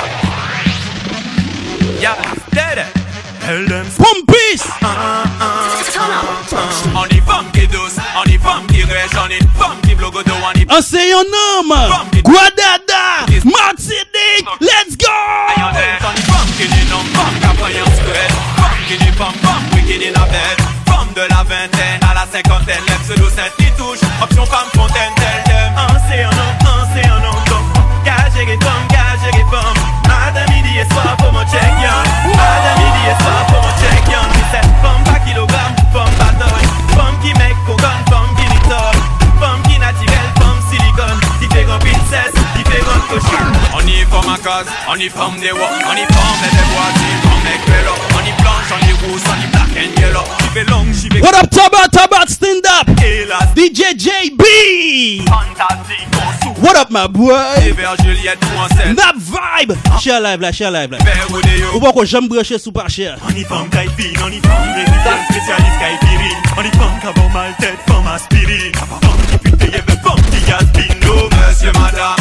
[1.99, 2.15] Yeah,
[2.55, 2.98] there.
[3.49, 3.85] Tell them.
[3.97, 4.61] Pumpis.
[6.93, 10.53] On the funky dose, on the funky race, on the funky logo, the one.
[10.69, 11.73] On say your name.
[12.21, 13.25] Guadada.
[13.41, 14.45] Martinique.
[14.61, 15.09] Let's go.
[15.09, 18.29] On the funky, the nom, funk up on your square.
[18.61, 20.61] Funky, the funk, funk, wicked in la bête.
[20.85, 24.05] Femme de la vingtaine à la cinquantaine, lève ce dos, cette qui touche.
[24.21, 25.73] Option femme fontaine, telle them.
[25.73, 27.65] Un c'est un nom, un c'est un nom, donc.
[28.05, 29.73] Gage et femme, gage et femme.
[30.05, 31.18] Madame midi et soir pour
[44.87, 47.93] on y forme des walks, on y forme des voitures, on make vélo.
[48.15, 50.23] On y blanche, on y rouge, on y black and yellow.
[50.41, 52.87] J'y vais long, j'y vais What up, Tabat, Tabat, stand up.
[53.55, 55.29] DJ JB.
[56.61, 57.33] What up, my boy?
[58.95, 59.77] Nap vibe.
[59.99, 60.97] Share live là, share live là.
[61.73, 63.17] Ou pas que j'aime brancher sous par cher.
[63.27, 66.33] On y forme on y forme résident spécialiste Kaipiri.
[66.57, 68.73] On y forme Cabo mal tête, forme aspirine.
[68.73, 70.95] Forme qui pute forme qui aspire.
[71.01, 72.15] No monsieur, madame,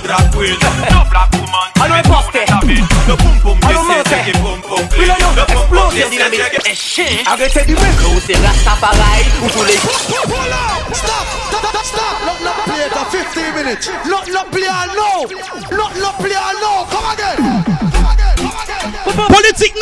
[0.00, 0.56] drag queen,
[0.90, 1.68] no black woman.
[1.80, 4.10] Allô, this is monte.
[4.10, 4.88] reggae pum pum.
[4.98, 7.26] Oui, là, non, No pum pum, explose, this is dynamique.
[7.26, 10.28] Arrêtez du micro, c'est Rastafari ou tous les Stop!
[10.92, 11.84] Stop!
[11.84, 12.16] Stop!
[12.24, 13.90] Not not play it for 15 minutes.
[14.06, 15.26] Not not play all no.
[15.76, 16.86] Not not play all no.
[16.90, 17.36] Come again.
[17.92, 18.28] Come again.
[19.04, 19.74] Political Politique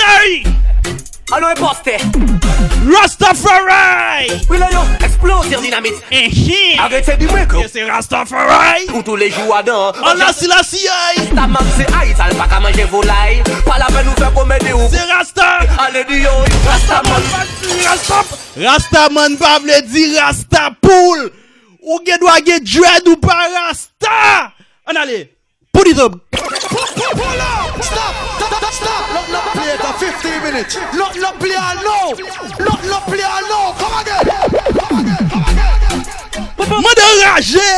[1.29, 1.57] I know a.
[2.87, 4.43] Rastafari!
[4.49, 5.95] Oui, là, yo, explose your dynamite.
[6.13, 6.79] Eh, hi!
[6.79, 8.87] Arrêtez du mec, eh, C'est Rastafari!
[8.95, 9.93] Ou tous les jours dedans.
[9.97, 11.27] Oh, On la si la si aïe!
[11.35, 13.43] Ta mam c'est aïe, t'as pas qu'à manger volaille.
[13.65, 14.89] Pas la peine nous faire comédie ou.
[14.89, 15.59] C'est Rasta!
[15.79, 16.31] Allez, du yo,
[16.65, 17.23] Rastaman.
[17.89, 18.23] Rasta
[18.57, 21.33] Rastaman pa vle di Rasta Rastapoule!
[21.83, 24.53] Ou gen doit gen dread ou pas Rasta!
[24.87, 25.36] On allez!
[25.77, 26.13] Put it up.
[26.33, 27.69] Pull up.
[27.85, 28.15] Stop.
[28.41, 28.73] Stop.
[28.73, 29.03] Stop.
[29.13, 30.73] Not not play it for 15 minutes.
[30.97, 32.17] Not not play all now.
[32.65, 33.77] Not not play all now.
[33.77, 34.25] Come again.
[34.81, 35.29] Come again.
[35.29, 35.67] Come again.
[36.81, 37.69] Mwen de raje.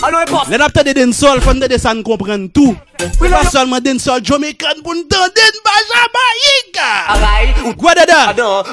[0.00, 0.48] Alon e pop.
[0.48, 2.76] Le napte de den sol, fande de san kompren tout.
[3.02, 6.78] Pas solman den sol Jomekan pou nou tan den baja bayik
[7.78, 8.20] Gwa dada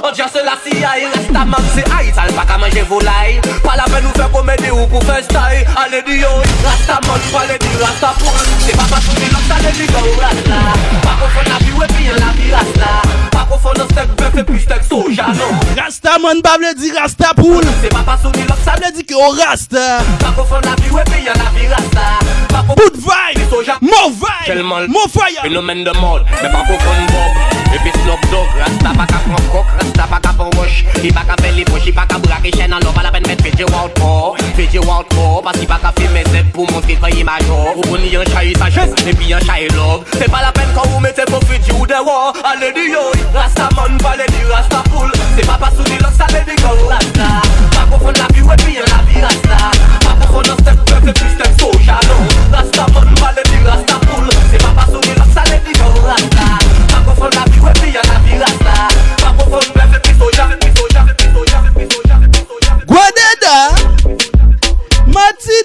[0.03, 3.77] On diyan se la siyay, resta man se ay Sal pa ka manje volay Pa
[3.79, 6.29] la ven nou fe komedi ou pou fe stay Ale di yo,
[6.65, 10.03] rasta man, pale di rasta pon Se pa pa sou di rasta, le di go
[10.21, 10.59] rasta
[11.05, 12.93] Pa kon fon la bi we pi en la bi rasta
[13.33, 15.57] Pa kon fon nan stek befe pi stek soja non.
[15.79, 19.07] Rasta man ba vle di rasta poul Se pa pa sou di rasta, le di
[19.09, 19.87] ki o rasta
[20.21, 22.17] Pa kon fon la bi we pi en la bi rasta Pa kon fon la
[22.17, 23.33] bi we pi en la bi rasta Bout vay,
[23.81, 24.45] mouv vibe.
[24.45, 25.41] Tellement Mo fire.
[25.41, 27.31] Phénomène de mode, mais pas pour fun bob.
[27.71, 30.83] Et puis Snoop Dogg, Rasta pas qu'à prendre coke, Rasta pas qu'à prendre wash.
[31.03, 33.11] Il pas qu'à faire les poches, il pas qu'à braquer chaîne en l'eau, pas la
[33.11, 34.35] peine mettre Fiji Wild pour.
[34.55, 37.43] Fiji Wild pour, parce qu'il pas qu'à filmer Z pour montrer y image.
[37.75, 40.03] Ou pour ni un chai sagesse, et puis un chai love.
[40.13, 42.33] C'est pas la peine quand vous mettez pour Fiji ou des war.
[42.43, 45.11] Allez dis yo, Rasta man, pas les dire Rasta pool.
[45.37, 47.29] C'est pas parce que l'autre ça les dit go Rasta.
[47.71, 49.71] Pas pour fun la vie, ouais, puis la vie Rasta.
[50.01, 50.79] Pas pour fun un step,
[51.13, 52.57] puis step soja, non.
[52.57, 54.08] Rasta man, pas les dire Rasta pool.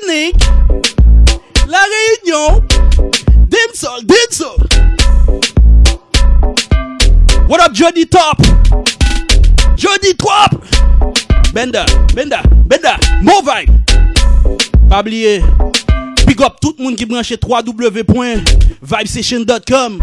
[0.07, 0.37] Martinique,
[1.69, 1.79] La
[2.25, 2.63] Réunion,
[3.49, 4.57] Dimsol, Dimsol.
[7.49, 8.39] What up, Jody Top?
[9.77, 10.65] Jody Top!
[11.53, 11.85] Benda,
[12.15, 13.71] Benda, Benda, Mo Vibe.
[14.89, 15.43] Pas oublier,
[16.27, 19.99] big up tout le monde qui branche www.vibesession.com.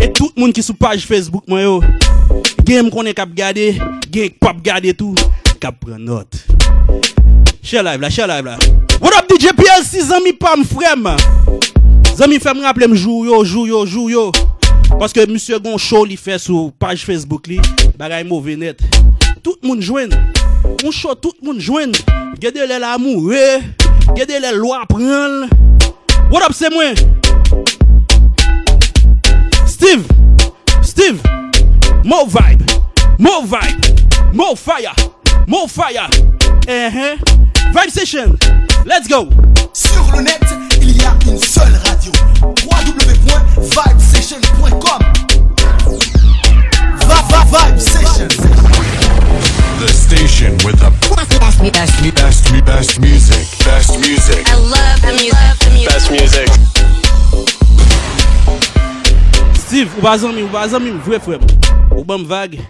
[0.00, 1.82] Et tout le monde qui sous page Facebook, moi yo.
[2.64, 3.78] Game qu'on est cap garder,
[4.10, 5.14] game pop garder tout,
[5.60, 6.34] cap prendre note.
[7.62, 8.56] Share live la, share live la.
[8.98, 11.06] What up DJ PLC, zami pam frem.
[12.16, 14.32] Zami fem rappele mjou yo, jou yo, jou yo.
[14.98, 17.60] Paske msye gon show li fe sou page Facebook li.
[17.98, 18.82] Bagay mou venet.
[19.46, 20.10] Tout moun jwen.
[20.82, 21.94] Un show tout moun jwen.
[22.42, 23.62] Gede le la mou we.
[24.18, 25.46] Gede le lwa pren.
[26.32, 26.98] What up se mwen?
[29.70, 30.02] Steve.
[30.82, 31.22] Steve.
[32.02, 32.66] More vibe.
[33.22, 34.34] More vibe.
[34.34, 34.96] More fire.
[35.46, 36.10] More fire.
[36.66, 37.51] Eh eh.
[37.72, 38.36] Vibe Session,
[38.84, 39.30] let's go.
[39.72, 40.42] Sur le net,
[40.82, 42.12] il y a une seule radio.
[42.66, 44.98] www.vibesession.com
[47.50, 48.28] Vibe Session.
[49.80, 50.90] The station with the
[51.72, 54.46] best, best, best music Best music.
[54.46, 55.88] I love the music.
[55.88, 56.50] Best music.
[59.66, 61.38] Steve, ou ba zanmi, ou ba zanmi, vwe fwe
[61.96, 62.60] Ou bom vague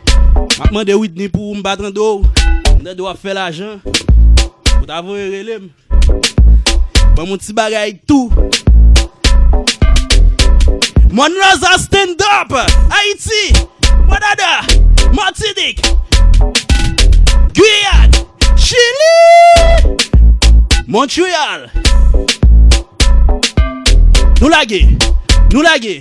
[0.60, 2.22] Makman de Whitney pou mbatran do.
[2.70, 3.80] Mwen de do a fe la jan.
[4.82, 5.68] Pou ta vwe relem
[7.14, 8.32] Ban moun ti bagay tou
[11.14, 12.50] Moun raza stand up
[12.90, 13.54] Haiti
[14.08, 14.66] Madada
[15.14, 15.86] Martinique
[17.54, 18.24] Guyane
[18.58, 19.94] Chili.
[20.88, 21.70] Montreal
[24.40, 24.82] Nou lage
[25.52, 26.00] Nou lage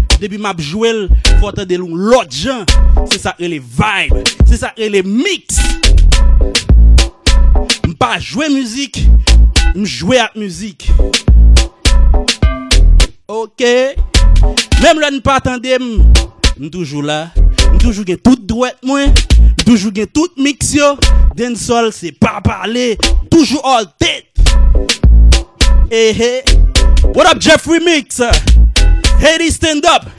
[0.21, 1.07] Depi map jwel,
[1.39, 2.61] fote de loun lot jan.
[3.09, 5.57] Se sa e le vibe, se sa e le mix.
[7.89, 8.99] Mpa jwe müzik,
[9.73, 10.85] mjwe ak müzik.
[13.25, 13.65] Ok,
[14.83, 15.89] mem lè npa atendem,
[16.59, 17.31] mtoujou la.
[17.71, 19.09] Mtoujou gen tout dwet mwen,
[19.63, 20.93] mtoujou gen tout mix yo.
[21.33, 22.91] Den sol se pa pale,
[23.33, 24.29] toujou all tet.
[25.89, 26.41] Ehe, hey.
[27.15, 28.21] what up Jeffrey Mix?
[29.21, 30.09] Hey, stand up.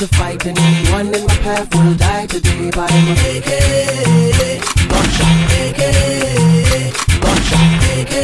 [0.00, 3.50] To fight And anyone in my path will die today But I'm a AK
[4.88, 5.82] Gunshot AK
[7.20, 7.68] Gunshot
[8.00, 8.14] AK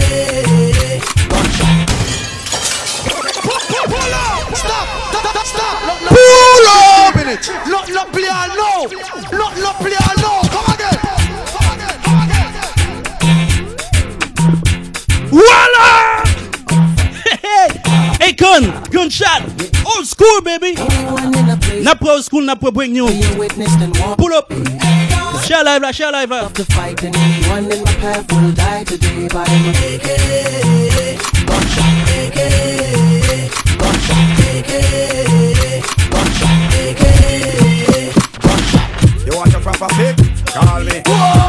[1.29, 1.89] Gunshot
[3.45, 4.57] Pull up!
[4.57, 4.87] Stop!
[5.12, 5.37] Stop!
[5.45, 5.77] Stop!
[5.87, 7.14] Look, look, Pull up!
[7.14, 7.47] Minute.
[7.68, 8.57] Look, look, play all
[20.16, 20.74] school, baby.
[21.82, 23.06] Not pro school, not pro break new.
[23.06, 24.52] Pull up.
[25.44, 26.48] Share live, la, share live, la.
[26.48, 26.64] to
[27.06, 30.08] anyone in my path will die today But I'm a AK
[31.46, 32.38] Gunshot AK
[33.78, 34.72] Gunshot AK
[36.10, 37.02] Gunshot AK
[39.26, 40.16] You want your proper pick?
[40.46, 41.02] Call me.
[41.06, 41.45] You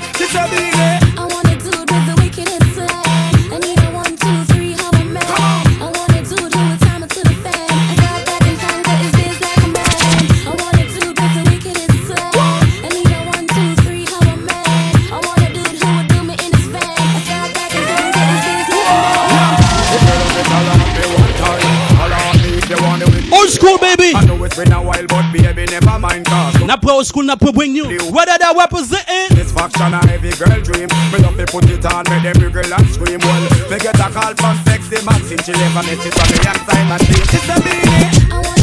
[0.00, 1.07] It's a big
[26.68, 27.84] mind, cause Not pro school, not pro bring new.
[27.84, 29.36] Whether that representing.
[29.36, 32.88] Satisfaction a every girl dream Me love to put it on, make them wriggle and
[32.88, 36.38] scream Well, me get a call from sexy Maxine She never miss it from me
[36.44, 38.57] young time and She's a beanie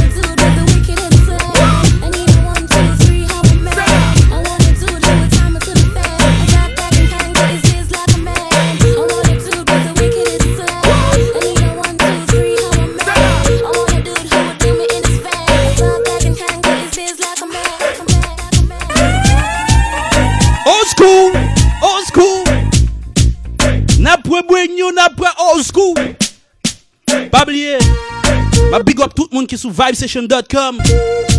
[28.76, 30.80] Ma big up tout moun ki sou vibesession.com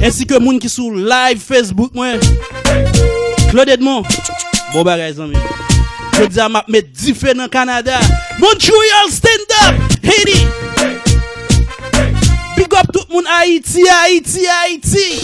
[0.00, 2.16] Ensi ke moun ki sou live Facebook mwen.
[3.50, 4.08] Claude Edmond
[4.72, 5.36] Bon bagay zanmi
[6.16, 7.98] Je di a map met dife nan Kanada
[8.40, 10.40] Montreal stand up Haiti
[12.56, 15.20] Big up tout moun Haiti, Haiti, Haiti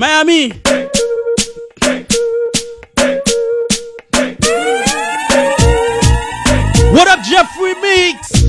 [0.00, 0.54] Miami.
[6.96, 8.41] What up Jeffrey Meeks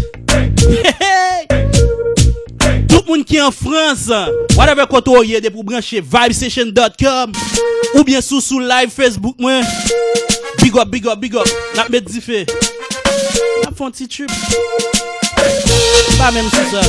[2.89, 4.07] Tout moun ki an Frans,
[4.55, 7.35] whatever koto ou ye de pou branche vibestation.com
[7.93, 9.63] Ou bien sou sou live Facebook mwen.
[10.61, 12.43] Big up, big up, big up, nak met di fe.
[13.61, 14.33] Nap fon ti trip.
[16.17, 16.81] Pa men sou sa.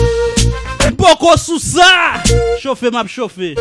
[0.94, 2.22] Mpoko sou sa.
[2.62, 3.52] Chofe map chofe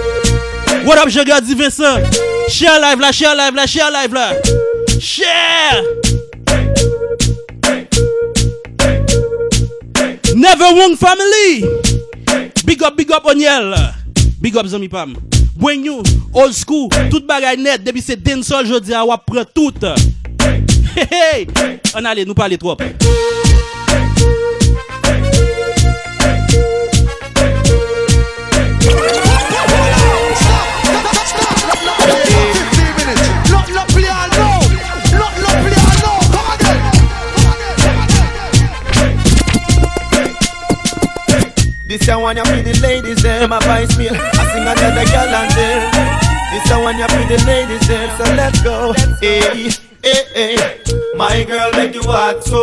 [0.88, 2.08] What up jè gadi Vincent?
[2.50, 4.32] Share live la, share live la, share live la.
[5.00, 6.33] Share!
[10.44, 11.64] Never Wrong Family.
[12.66, 13.96] Big up, big up Oniel
[14.42, 15.16] Big up Zami Pam.
[15.56, 17.80] Bwen you, old school, tout bagay net.
[17.86, 19.80] Debi se den sol jodi a wap pre tout.
[21.00, 21.80] Hey, hey.
[21.96, 22.84] An ale, nou pale trop.
[42.04, 44.12] This a one you for the ladies them my vice meal.
[44.12, 45.88] I sing another girl and them.
[46.52, 48.10] This a one you for the ladies them.
[48.18, 48.92] So let's go.
[49.22, 49.72] Hey,
[50.04, 51.16] hey, hey.
[51.16, 52.60] My girl make you walk so.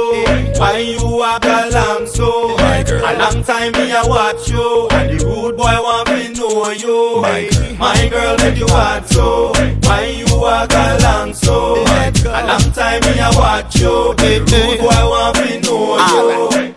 [0.61, 2.55] Why you walk along so?
[2.59, 3.01] My girl.
[3.01, 7.23] A long time me a watch you, and the rude boy want me know you.
[7.23, 7.77] My girl.
[7.79, 9.53] My girl make you walk so.
[9.89, 11.77] Why you walk along so?
[11.81, 16.70] A long time me a watch you, the rude boy want me know you.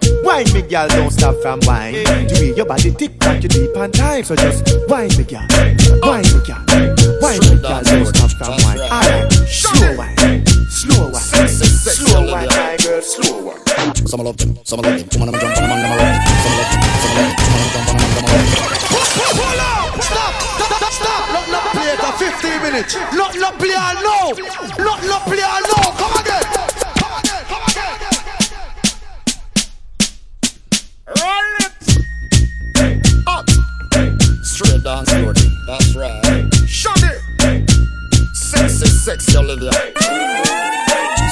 [0.43, 2.03] Why me girl, don't stop from wine.
[2.03, 4.23] The way your body tick tock, you deep on time.
[4.23, 5.47] So just wine me, girl.
[6.03, 6.59] Wine me, girl.
[7.23, 8.83] Wine me, girl, don't stop from wine.
[8.91, 10.43] Alright, slow wine.
[10.67, 11.47] Slow wine.
[11.47, 13.95] Slow wine, my girl, slow wine.
[14.03, 15.07] Some love them, some love them.
[15.15, 16.27] Woman, I'm jump on them, I'm rock them.
[16.43, 17.39] Some love them, some love them.
[17.39, 18.83] Woman, I'm jump on them, I'm them.
[19.39, 19.95] Hold up!
[20.03, 20.33] Stop!
[20.59, 20.91] Stop!
[20.91, 21.23] Stop!
[21.31, 22.91] Not not play it for 15 minutes.
[23.15, 24.35] Not not play all now.
[24.75, 25.87] Not not play all now.
[25.95, 26.62] Come again.
[31.23, 31.73] Roll it.
[33.27, 33.49] Up.
[34.43, 35.33] Straight dance floor.
[35.65, 36.53] That's right.
[36.67, 37.69] Shut it.
[38.35, 39.71] Sexy, sexy Olivia.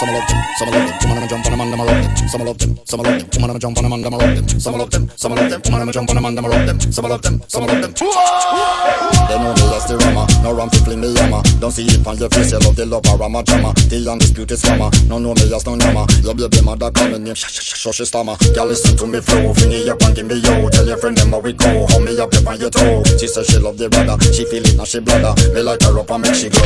[0.02, 0.98] Some love them, some love them.
[1.10, 2.28] Woman, I'm jump on them, and I'm rock them.
[2.28, 3.30] Some love them, some love them.
[3.38, 4.50] Woman, I'm jump on them, and I'm rock them.
[4.60, 5.62] Some love them, some love them.
[5.62, 6.80] Woman, I'm jump on them, and I'm rock them.
[6.92, 7.94] Some love them, some love them.
[7.94, 11.44] They know me as the rama, no ram fling me yama.
[11.62, 13.78] Don't see it on your face, you love the love of rama drama.
[13.94, 16.08] The undisputed scammer, no know me as no nama.
[16.26, 18.36] Your baby mother calling me, shh shh stammer.
[18.58, 20.68] Girl listen to me flow, fling it up and give me yo.
[20.74, 23.06] Tell your friend them how we go, hold me up on your toe.
[23.22, 25.38] She say she love the brother, she feel it now she bladder.
[25.54, 26.66] Me like her up and make she go.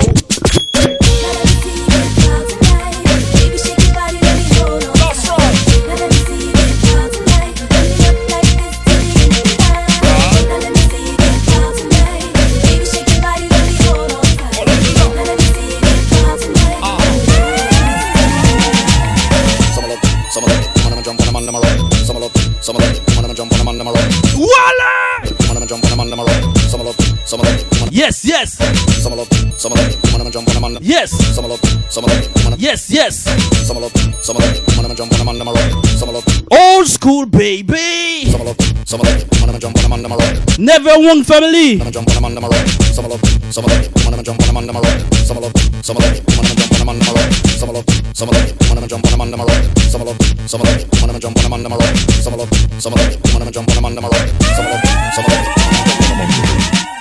[28.05, 28.53] Yes, yes.
[29.01, 29.25] some love
[29.57, 29.97] some love them.
[30.13, 31.09] Woman, I'm jump on and Yes.
[31.33, 31.57] Some love
[31.89, 32.43] some love them.
[32.45, 33.25] Woman, Yes, yes.
[33.65, 33.89] some love
[34.21, 34.61] some love them.
[34.77, 35.85] Woman, I'm jump on them, and I'm rock.
[35.97, 36.21] Some love
[36.53, 38.29] Old school, baby.
[38.29, 39.25] some love some love.
[39.41, 40.37] Woman, I'm jump on them, and I'm rock.
[40.61, 41.81] Never one family.
[41.81, 42.67] I'm jump on them, and I'm rock.
[42.93, 43.89] Some love some love them.
[44.05, 45.01] Woman, I'm jump on them, and I'm rock.
[45.25, 46.25] Some love some love them.
[46.29, 47.33] Woman, I'm jump on them, and I'm rock.
[47.57, 48.69] Some love some love them.
[48.69, 49.65] Woman, I'm jump on them, and I'm rock.
[49.81, 50.89] Some love some love them.
[51.01, 51.95] Woman, I'm jump on them, and I'm rock.
[52.21, 53.33] Some love some love them.
[53.33, 54.37] Woman, I'm jump on them, and I'm rock them.
[54.53, 56.94] Some love them, some love them.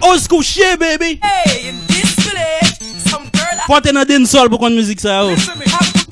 [0.02, 1.18] Old school shit, baby.
[1.22, 5.22] Hey, in this village, some girl have Pote nan den sol pou kon müzik sa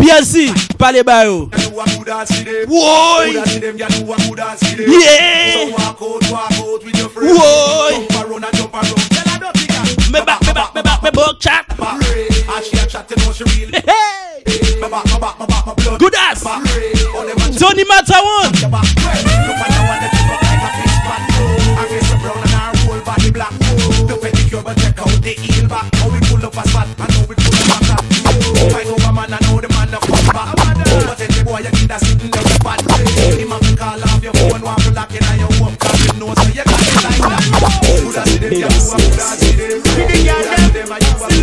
[0.03, 1.49] Piasi, pale bayo.
[2.67, 3.39] Woy!
[4.83, 5.71] Yeah!
[7.23, 7.95] Woy!
[10.11, 11.67] Me bak, me bak, me bak, me bok chak.
[15.99, 16.43] Good ass!
[17.57, 19.82] Tony Mata one!
[34.63, 37.03] man want to lock in your home Cause you know so you got it.
[37.03, 37.43] Like that
[37.83, 39.83] Coulda see them, you woulda see them.
[39.83, 40.43] Pretty girl
[40.73, 41.42] them,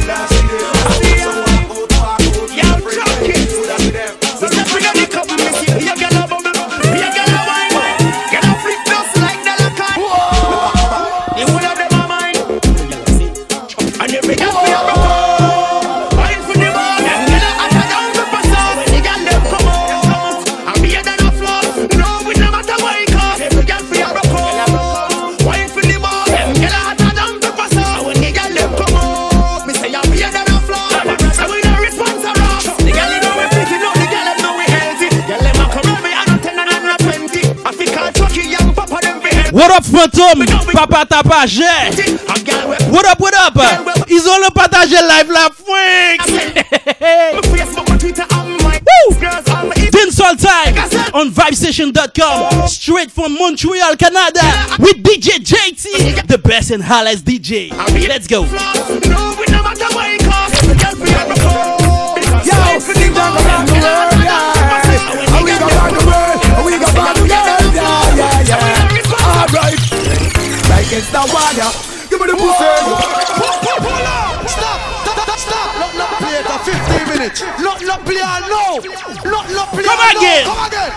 [39.51, 40.45] What up, Phantom?
[40.73, 41.59] Papa tapage.
[42.91, 43.57] What up, what up?
[44.07, 46.21] Ils ont le partagé live la freak.
[49.91, 50.75] Dancehall time
[51.13, 52.67] on vibesession.com.
[52.67, 54.41] Straight from Montreal, Canada.
[54.79, 57.71] With DJ JT, the best and highest DJ.
[58.07, 58.45] Let's go.
[62.51, 64.08] Alright,
[70.99, 71.71] it's the water.
[72.11, 72.67] Give me the pussy.
[74.51, 74.79] Stop!
[75.07, 75.39] Stop!
[75.39, 75.69] Stop!
[75.79, 77.39] Not not play it for 15 minutes.
[77.63, 78.83] Not not play all now.
[79.23, 80.19] Not not play Come all now.
[80.19, 80.43] again.
[80.43, 80.91] Come again.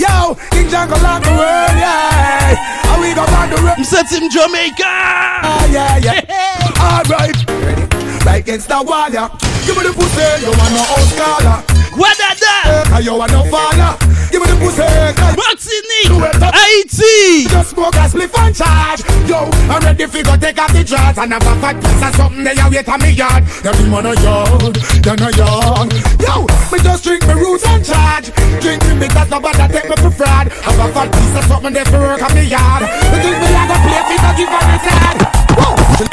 [0.00, 2.56] Yo, King Jungle on the world, yeah.
[2.88, 3.84] And we go on the road.
[3.84, 4.84] Set him Jamaica.
[4.88, 6.24] Ah, yeah, yeah.
[6.80, 7.36] Alright.
[7.50, 7.84] Ready?
[8.24, 9.28] Right against the wall, yeah.
[9.66, 11.77] Give me the pussy, you want no old scholar.
[11.98, 12.86] What that that?
[12.94, 13.98] Cause you want no faller.
[14.30, 14.86] Give me the pussy.
[15.34, 17.50] Martinique, Haiti.
[17.50, 19.02] Just smoke a spliff and charge.
[19.26, 22.14] Yo, I'm ready for go take off the drugs and have a fat piece of
[22.14, 23.42] something there you wait on me yard.
[23.66, 25.90] You be man a yard, then a yard.
[26.22, 28.30] Yo, me just drink me roots and charge.
[28.62, 30.54] Drink me because nobody take me for fraud.
[30.54, 32.86] Have a fat piece of something there for work on me yard.
[33.10, 35.20] You think me like a play fit to give on the side?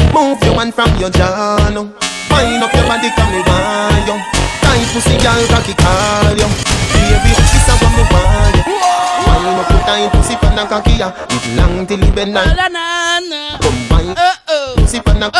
[0.09, 1.85] Move your hand from your jaw now.
[2.33, 4.34] Wind up your body, come me want you.
[4.95, 6.47] Pussy, girl, cocky call you.
[6.95, 8.63] Baby, this is what me want you.
[9.27, 11.11] Wind up your tight pussy, pan and cocky ya.
[11.35, 12.47] It long till it bend like.
[13.59, 14.15] Come wine.
[14.77, 15.35] Pussy pan and.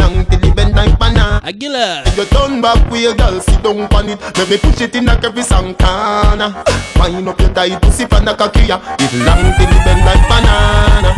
[0.00, 1.42] Long till it bend like banana.
[1.44, 2.02] Aguila.
[2.16, 4.18] You turn back with your girl, sit down on it.
[4.38, 6.64] Let me push it in like every corner.
[6.96, 8.80] Wind up your tight pussy, pan and cocky ya.
[8.98, 11.12] It long till it bend like banana.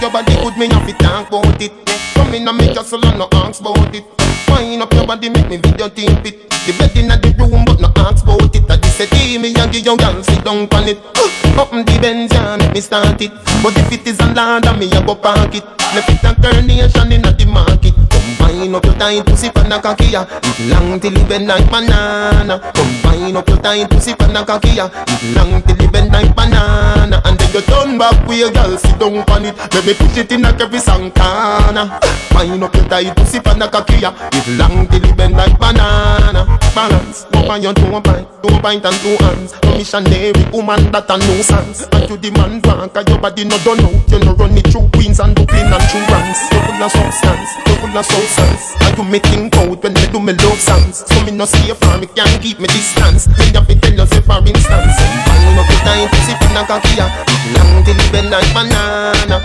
[0.00, 1.72] Your body good, me have to talk about it.
[2.16, 4.04] Come in and make your soul and no ask about it.
[4.48, 6.50] Wind up your body, make me video tape it.
[6.66, 8.70] The bed in the room, but no ask about it.
[8.70, 10.98] I just say, "Hey, me and your girl sit down on it."
[11.60, 13.32] Open the Benz, yeah, make me start it.
[13.62, 15.64] But if it is a land, I me a go park it.
[15.94, 18.05] Me fit a carnation in the market.
[18.46, 20.22] Combine up your tight pussy pan a cocky ya.
[20.22, 22.60] It long till it bend like banana.
[22.74, 24.88] Combine up your tight pussy pan a cocky ya.
[25.08, 27.20] It long till it bend like banana.
[27.24, 29.56] And then you turn back with your girl sit down on it.
[29.74, 31.90] Let me push it in like every corner.
[32.34, 34.14] Wind up your tight pussy pan a cocky ya.
[34.32, 36.46] It long till it bend like banana.
[36.74, 39.54] Balance, go on your two pint, two pint and two hands.
[39.64, 41.88] Missionary woman that a nuisance.
[41.90, 44.08] And you demand one, cause your body no done out.
[44.12, 46.40] You no run it through Queens and Brooklyn and through ranks.
[46.52, 48.04] You full of substance, you full of
[48.36, 48.76] substance.
[48.84, 51.04] And you me think out when me do me love songs.
[51.08, 53.28] So me no see far, me can't keep me distance.
[53.38, 54.96] Me have to tell you say for instance.
[55.26, 57.00] Wind up your tight pussy pan a cocky.
[57.00, 57.10] Ah.
[57.56, 59.36] Long till it bend like banana.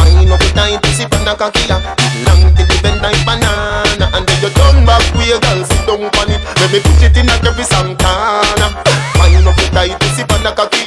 [0.00, 1.68] Wind up your tight pussy pan a cocky.
[1.68, 1.80] Ah.
[2.24, 4.06] Long till it bend like banana.
[4.16, 6.40] And then you turn back your girl sit down on it.
[6.60, 8.70] Let me put it in every song corner.
[9.20, 10.77] Wind up your tight pussy pan a cocky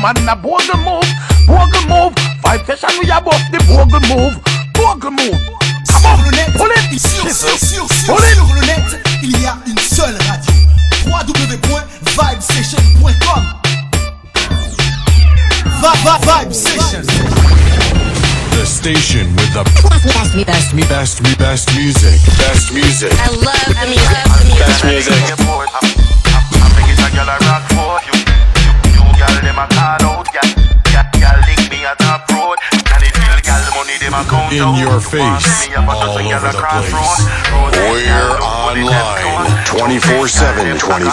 [0.00, 1.04] man, a bogle move,
[1.46, 2.14] bogle move.
[2.42, 4.38] Vibe session, we are both the bogle move,
[4.74, 5.38] bogle move.
[5.90, 6.18] Come on,
[6.56, 8.34] pull it, Sur, sur, sur, sur, pull it.
[8.34, 10.52] sur le net, il y a une seule radio.
[11.06, 13.42] www.vibesession.com
[15.80, 17.02] Va, va, Vibe Session.
[18.52, 20.04] The station with the best,
[20.46, 22.20] best, best, best, best music.
[22.38, 23.12] Best music.
[34.50, 36.90] In your face, all over the place.
[37.86, 40.76] We're online 24 7.
[40.76, 41.06] 20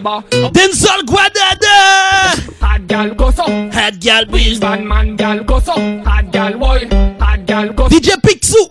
[0.00, 1.76] shabba Denzel Guadada
[2.60, 3.44] Hot gal go so.
[3.70, 5.72] Hot gal please Bad man gal go so.
[6.04, 6.88] Hot gal boy
[7.20, 8.66] Hot gal go DJ Picsou.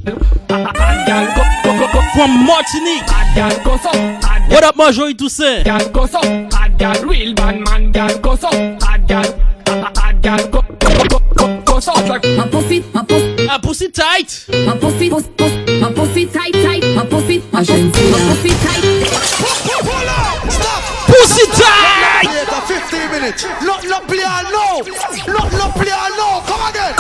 [0.50, 2.02] Hot gal go go go go.
[2.14, 3.04] From Martinique.
[3.08, 3.90] Hot gal go so.
[4.28, 5.66] Hot What up Marjorie Toussaint?
[5.66, 6.20] gal go so.
[6.20, 8.50] Hot gal real bad man gal go so.
[8.50, 9.26] Hot gal
[9.68, 11.94] Hot gal go go go go go so.
[11.94, 14.46] Like My pussy, my pussy, My pussy tight.
[14.66, 19.39] My pussy, pussy, pussy, my pussy tight, tight, my pussy, my pussy, my pussy tight.
[23.40, 24.84] Not no play all no.
[25.32, 26.44] Not no play all no.
[26.44, 26.94] Come again.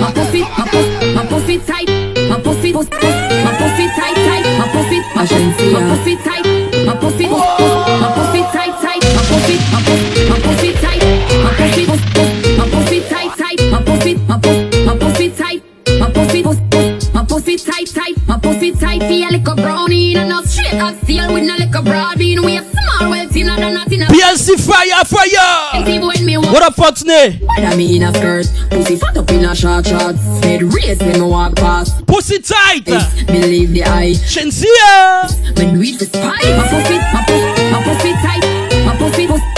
[0.00, 1.88] My pussy, my pussy, my pussy tight,
[2.28, 6.44] my pussy, pussy, pussy, my pussy tight, tight, my pussy, my pussy, my pussy tight,
[6.84, 7.64] my pussy, pussy,
[7.96, 11.02] my pussy tight, tight, my pussy, my pussy, my pussy tight,
[11.44, 15.62] my pussy, pussy, my pussy tight, tight, my pussy, my pussy, my pussy tight,
[15.98, 20.44] my pussy, pussy, my pussy tight, tight, my pussy tight, feel like a brownie, not
[20.44, 23.74] straight up steel with no like a broad bean, we a small well thin and
[23.74, 28.02] not in a PLC fire fire when me walk What up Foxney Whether me in
[28.02, 32.06] a skirt, pussy fat up in a short shorts, head raised when me walk past.
[32.06, 32.84] Pussy tight.
[33.26, 34.12] Believe the eye.
[34.12, 39.49] Shensia When we the spy, my pussy, my pussy, my pussy tight, my pussy, pussy,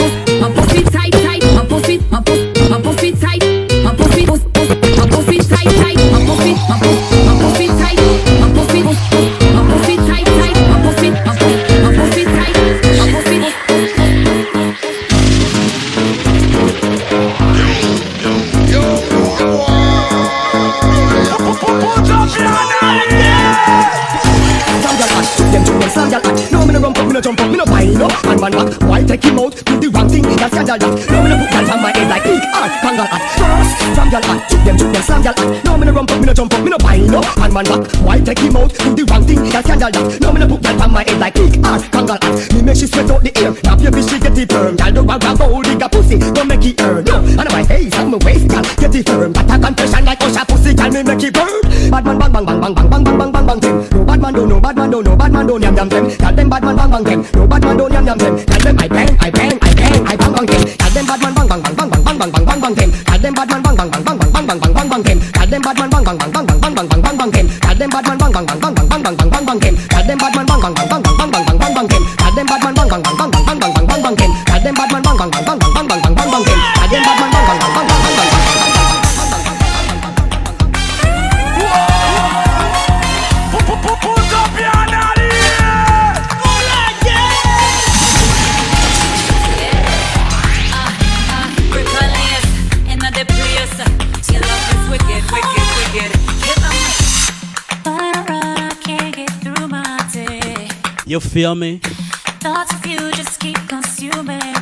[29.13, 29.53] take him out?
[29.53, 30.81] Do the wrong thing, that's your dad.
[30.81, 33.21] No me no put that on my head like big art, kangal at.
[33.37, 35.65] First, slam your ass, them two them slam your ass.
[35.65, 37.27] No me no rump up, me no jump up, me no wind up.
[37.37, 38.73] Man man back, why take him out?
[38.73, 39.93] Do the wrong thing, that's your dad.
[40.21, 42.33] No me no put that on my head like big art, kangal at.
[42.57, 44.77] Me make she sweat out the air, now bitch she get it firm.
[44.81, 47.05] Gal do a grab hold, digga pussy, don't make it earn.
[47.05, 49.33] No, and my face, I'm a waist, gal get it firm.
[49.37, 51.61] But a confession like Usher pussy, gal me make it burn.
[51.93, 53.61] Bad man bang bang bang bang bang bang bang bang bang bang.
[53.93, 56.09] No bad man do, no bad man do, no bad man do, yam yam them.
[56.17, 57.21] Tell them bad man bang bang them.
[57.37, 58.52] No bad man do, yam yam them.
[58.79, 59.52] I bang, I bang.
[101.33, 101.79] Feel me?
[102.43, 104.62] Thoughts of you just keep consuming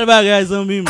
[0.00, 0.84] Bel bagay zanmim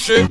[0.00, 0.28] marché.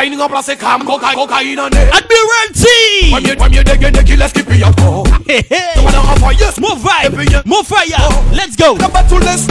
[0.00, 1.90] I say come cocaine, on it.
[3.10, 4.78] When you when you dig dig, let's keep it up.
[5.26, 5.74] Hey hey.
[6.38, 6.60] Yes.
[6.60, 7.88] More vibe, more fire.
[8.30, 8.78] Let's go.
[8.78, 9.46] The battle let's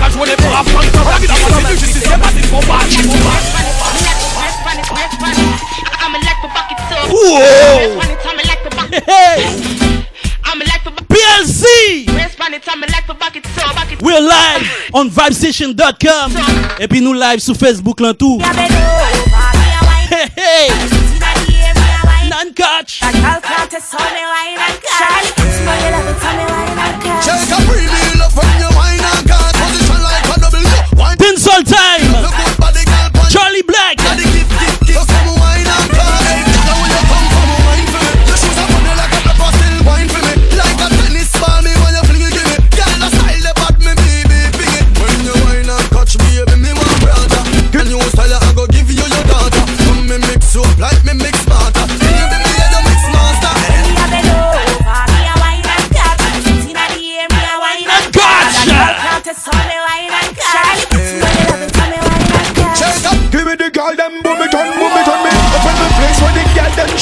[0.00, 0.96] a joué les braves quand
[11.08, 12.06] PLC
[14.02, 16.32] We're live on vibesession.com
[16.78, 18.40] Et puis nous live sur Facebook là tout
[20.10, 20.70] Hey hey.
[22.30, 23.00] Non catch.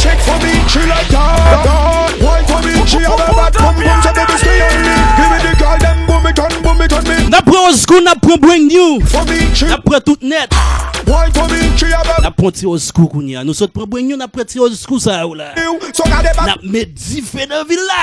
[0.05, 1.74] check for me, she like that.
[7.55, 8.99] pren Oskou, nap pren Bring New,
[9.69, 10.53] nap pren tout net.
[11.07, 13.45] Nap pren ti Oskou koun ya.
[13.47, 15.53] Nou sot pren Bring New, nap pren ti Oskou sa ou la.
[15.55, 18.01] Nap met di fe de villa.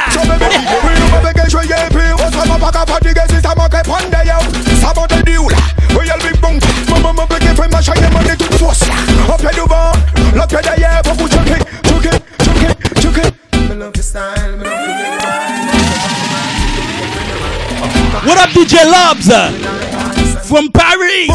[4.81, 5.61] Sabote di ou la,
[5.95, 6.59] ou yel big bong.
[6.89, 8.85] Maman mwen peke fe ma chaye mwen de tout fos.
[9.27, 10.31] La Opye duvan, bon.
[10.39, 11.57] lopye deye, pou pou choke,
[11.87, 12.13] choke,
[12.45, 12.69] choke,
[13.01, 13.25] choke
[13.69, 15.20] Me love your style, me love your
[18.11, 19.31] What up, DJ Lobs?
[20.45, 21.31] From Paris.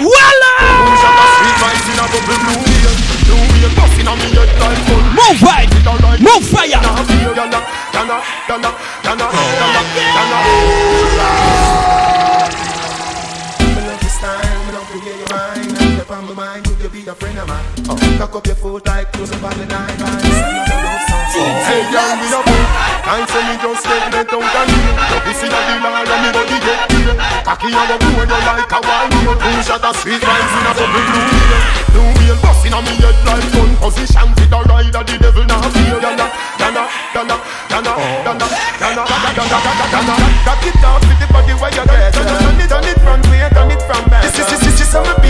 [0.00, 0.52] Voila!
[5.12, 5.68] Move right!
[6.18, 6.80] Move fire!
[18.22, 19.98] Cock up your foot like close up on the nine
[21.32, 22.64] Hey, girl, we no fool.
[23.02, 24.94] Time say me just get let out and kneel.
[25.10, 27.18] Your pussy a the lard and me body get peeled.
[27.42, 29.10] Cocky a go blow you like a wine.
[29.10, 31.60] Two shot of sweet vibes in a bubble blue wheel.
[31.88, 34.28] Blue wheel busting on me head like gun position.
[34.36, 35.98] Fit a ride of the devil now feel.
[36.04, 36.26] Yana,
[36.60, 36.84] yana,
[37.16, 37.36] yana,
[37.72, 37.92] yana,
[38.22, 38.44] yana,
[38.78, 40.14] yana, yana, yana, yana.
[40.46, 42.12] Cock it up with the body where you get.
[42.12, 44.22] Turn it, turn it front way, turn it from back.
[44.28, 45.21] This is, this is, this is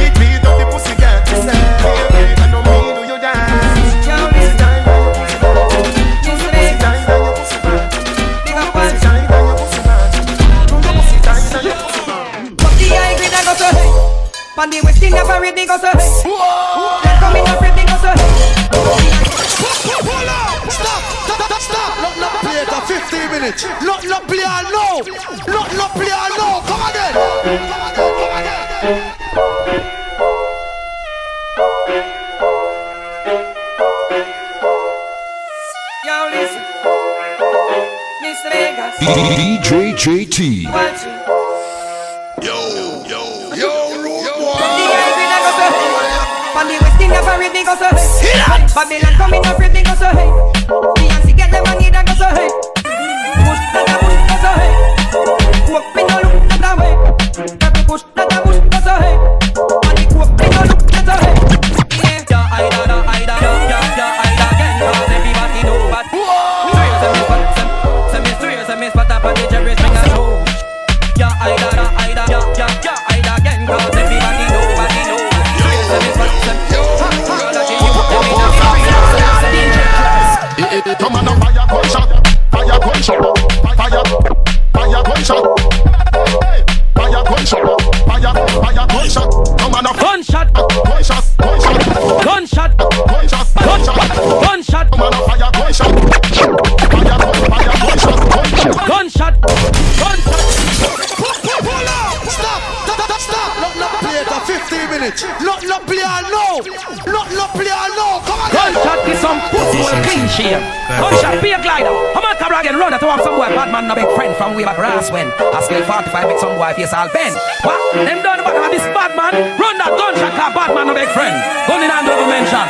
[116.73, 117.37] 45 make some boy face all bend.
[117.63, 117.95] What?
[117.95, 119.33] Them done the back of this bad man.
[119.61, 121.37] Run that gunshot car, bad man, no big friend.
[121.69, 122.67] Gun in hand double mention.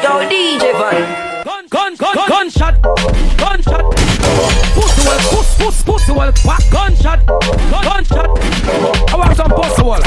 [0.00, 1.44] Yo, DJ Van.
[1.44, 2.74] Gun, gun, gun, gun, gunshot.
[3.36, 3.84] Gunshot.
[4.74, 6.32] Pussy well, puss, puss, pussy well.
[6.44, 7.20] Back gunshot.
[7.26, 8.28] Gun, gunshot.
[9.12, 10.04] I want some pussy well.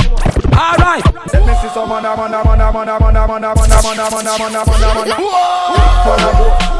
[0.57, 1.03] All right.
[1.34, 4.61] Let me see some mana, mana, mana, mana, mana, mana, mana, mana, mana, mana, mana,
[4.65, 4.88] mana.
[4.98, 6.77] Mana go, go,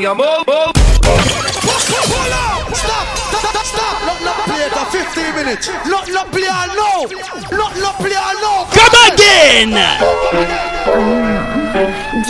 [0.00, 0.72] me, I'm all, all.
[0.72, 1.12] Pull
[2.32, 2.74] up!
[2.74, 3.06] Stop!
[3.28, 3.44] Stop!
[3.44, 3.66] Stop!
[3.66, 3.96] stop.
[4.06, 5.68] Not not play for 15 minutes.
[5.86, 7.04] Not not play now.
[7.52, 8.64] Not not play now.
[8.72, 9.72] Come again.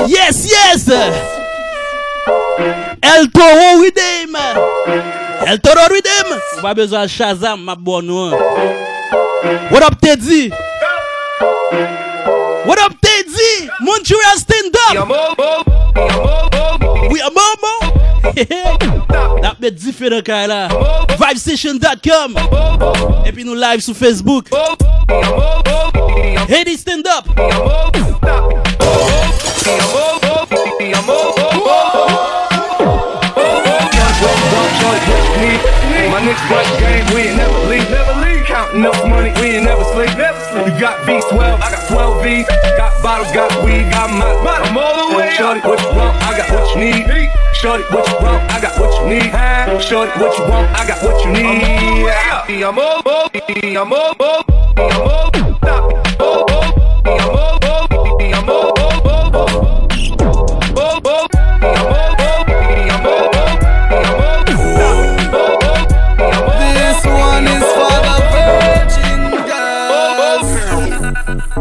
[0.09, 0.89] Yes, yes.
[3.03, 4.37] El Toro Redeem.
[5.47, 6.27] El Toro Redeem.
[6.27, 6.41] him.
[6.57, 8.11] Ou pa bezwa Shazam, ma bon
[9.71, 10.70] What up, Teddy?
[19.61, 20.69] That bit différent quand là.
[21.19, 22.37] Vibesession.com
[23.27, 24.49] Et puis nous live sur Facebook.
[26.49, 27.27] Hey, stand up!
[36.11, 38.45] My next fight game, we ain't never leave, never leave.
[38.47, 40.75] Counting up money, we ain't never sleep, never sleep.
[40.75, 42.45] You got V12, I got 12 V.
[42.77, 46.17] Got bottles, got weed, got my, I'm all the way Shorty, what you want?
[46.23, 47.31] I got what you need.
[47.61, 48.41] Shorty, what you want?
[48.51, 48.80] I got what you
[49.11, 49.83] need.
[49.83, 52.07] Short what you want, I got what you need.
[52.63, 53.31] I'm I'm I'm old,
[53.77, 54.51] I'm I'm.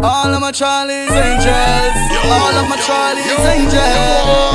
[0.02, 1.98] All of my Charlie's angels.
[2.26, 4.50] All of my Charlie's angels.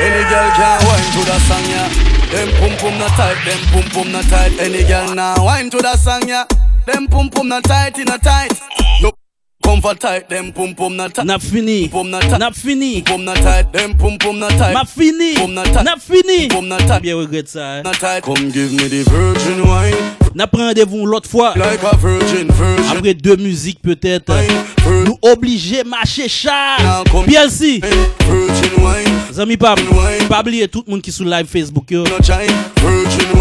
[0.00, 1.88] Any girl can wine to the song, yeah.
[2.32, 4.58] Them pum pum not tight, them pum pum not tight.
[4.58, 6.44] Any girl now wine to the song, yeah.
[6.86, 8.52] Them pum pum not tight, in a tight.
[9.02, 9.12] No
[9.64, 11.26] Comfort tight, them pum pum not tight.
[11.26, 11.88] Nap fini.
[11.88, 12.38] Pum not tight.
[12.38, 13.02] Nap fini.
[13.02, 14.74] Pum not tight, them pum pum not tight.
[14.74, 15.36] Map fini.
[15.36, 15.84] Pum not tight.
[15.84, 16.48] Nap fini.
[16.48, 17.00] Pum not tight.
[17.02, 17.78] Bien regret ça.
[17.78, 17.82] eh.
[17.82, 18.22] Not tight.
[18.24, 20.23] Come give me the virgin wine.
[20.34, 21.54] n'a rendez-vous l'autre fois.
[21.56, 22.84] Like virgin, virgin.
[22.90, 24.32] Après deux musiques peut-être.
[25.06, 27.04] Nous obligés marcher char.
[27.26, 27.80] PLC.
[29.32, 29.76] Zami Pam,
[30.28, 31.90] pas oublier tout le monde qui sous live Facebook.
[31.90, 32.04] Yo.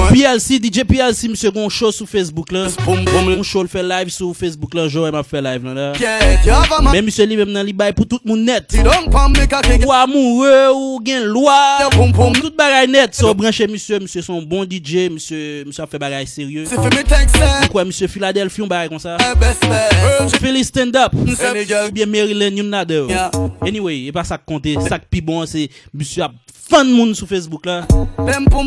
[0.10, 2.68] PLC, DJ PLC, monsieur, on show sur Facebook là.
[2.88, 4.88] On show le fait live sur Facebook là.
[4.88, 5.94] Joe m'a fait live là.
[5.94, 5.94] là.
[6.92, 8.76] Mais monsieur, lui même dans li pour tout le monde net.
[9.86, 11.54] Ou amoureux, ou gain loi.
[11.92, 13.14] Tout bagaille net.
[13.14, 16.66] So branché monsieur, monsieur son bon DJ, monsieur, monsieur a fait bagaille sérieux.
[17.72, 19.18] Kwa msye Philadelphia yon baye kon sa?
[19.20, 19.34] Eh,
[19.72, 21.14] eh, Philly stand up.
[21.94, 23.00] Bien Maryland yon nade
[23.66, 26.34] Anyway, e pa sak konte, sak pi bon Se msye ap
[26.70, 27.84] fan moun sou Facebook la.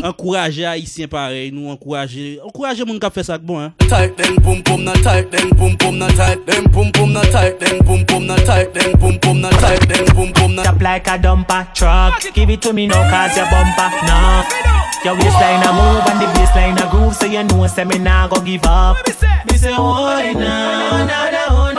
[0.03, 4.83] Enkouraje Haitien parey Nou enkouraje, enkouraje moun kap fe sak bon Tight den poum poum
[4.85, 8.27] na tight Den poum poum na tight Den poum poum na tight Den poum poum
[8.27, 11.17] na tight Den poum poum na tight Den poum poum na tight Tap like a
[11.17, 12.21] dumper truck.
[12.33, 16.27] Give it to me now cause ya bumper Now Your waistline a move and the
[16.35, 18.97] baseline a groove, so you know, say me nah go give up.
[19.47, 21.71] Me say, hold it now, now, now,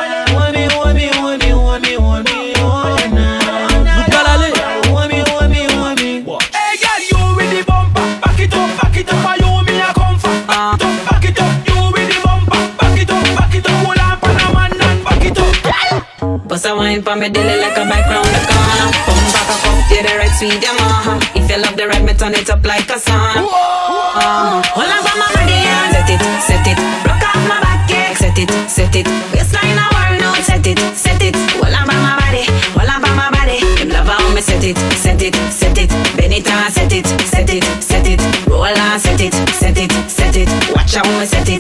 [16.59, 18.91] Bust a wine for me daily like a bike round the corner.
[19.07, 22.15] Come back up, up, yeah, the red sweet, uh If you love the red, me
[22.15, 23.47] turn it up like a song.
[23.47, 26.79] Uh, hold on for my body and set it, set it.
[27.07, 29.07] Rock off my back, yeah, set it, set it.
[29.31, 31.39] Waistline a worn out, set it, set it.
[31.63, 32.43] Hold on for my body,
[32.75, 33.63] hold on for my body.
[33.79, 35.91] Him love how me set it, set it, set it.
[36.19, 38.19] Bend it and set it, set it, set it.
[38.51, 40.51] Roll on, set it, set it, set it.
[40.75, 41.58] Watch how me set it,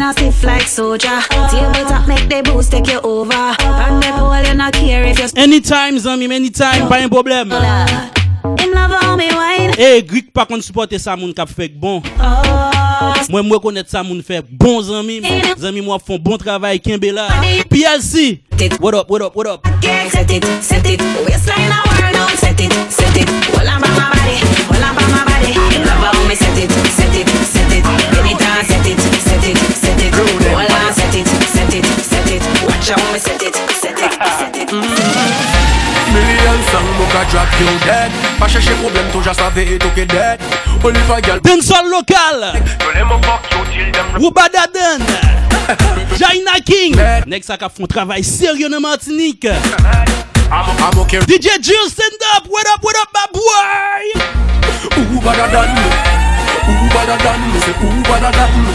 [0.00, 1.20] man a stiff like soldier?
[1.50, 3.32] Table top make the boost take you over.
[3.34, 7.52] And the pole you not care if you Anytime, zami, anytime, pas un problème.
[8.58, 9.72] Him love how me wine.
[9.78, 12.02] Eh, Greek pas qu'on supporte ça moun k'ap fait bon.
[13.28, 15.22] Moi, moi connaître ça moun fait bon zami.
[15.58, 17.28] Zami moi font bon travail Kembe là.
[17.68, 18.42] PLC.
[18.80, 19.66] What up, what up, what up?
[20.10, 21.00] Set it, set it.
[21.24, 23.28] Waistline a worn out, set it, set it.
[23.28, 24.36] Hold on by my body,
[24.68, 25.52] hold on by my body.
[25.52, 27.59] Him love how me set it, set it, set it.
[28.30, 30.14] Anytime, ah, set it, set it, set it.
[30.14, 32.42] Hold on, set it, set it, set it.
[32.62, 34.68] Watch how me set it, set it, set it.
[34.70, 36.14] Mm-hmm.
[36.14, 38.12] Million song book a drop you dead.
[38.38, 40.38] Pas chercher problème, tout just savais et tout est dead.
[40.84, 41.40] Oliver girl.
[41.40, 42.52] Dancehall local.
[44.14, 45.02] Roubadaden.
[46.16, 46.96] Jaina King.
[47.26, 49.48] Next, ça a fait un travail sérieux dans Martinique.
[50.52, 51.18] I'm okay.
[51.26, 52.46] DJ Jill, stand up.
[52.48, 54.20] What up, what up, my boy?
[55.10, 56.19] Who better than me?
[56.70, 57.58] Who better than me?
[57.60, 58.74] Say who better than me?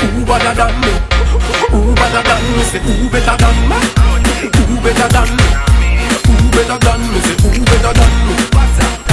[0.00, 0.92] Who better than me?
[1.70, 2.62] Who better than me?
[2.64, 3.78] Say who better than me?
[4.56, 5.46] Who better than me?
[6.24, 7.18] Who better than me?
[7.20, 8.34] Say who better than me?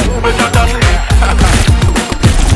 [0.07, 0.87] Who better than me?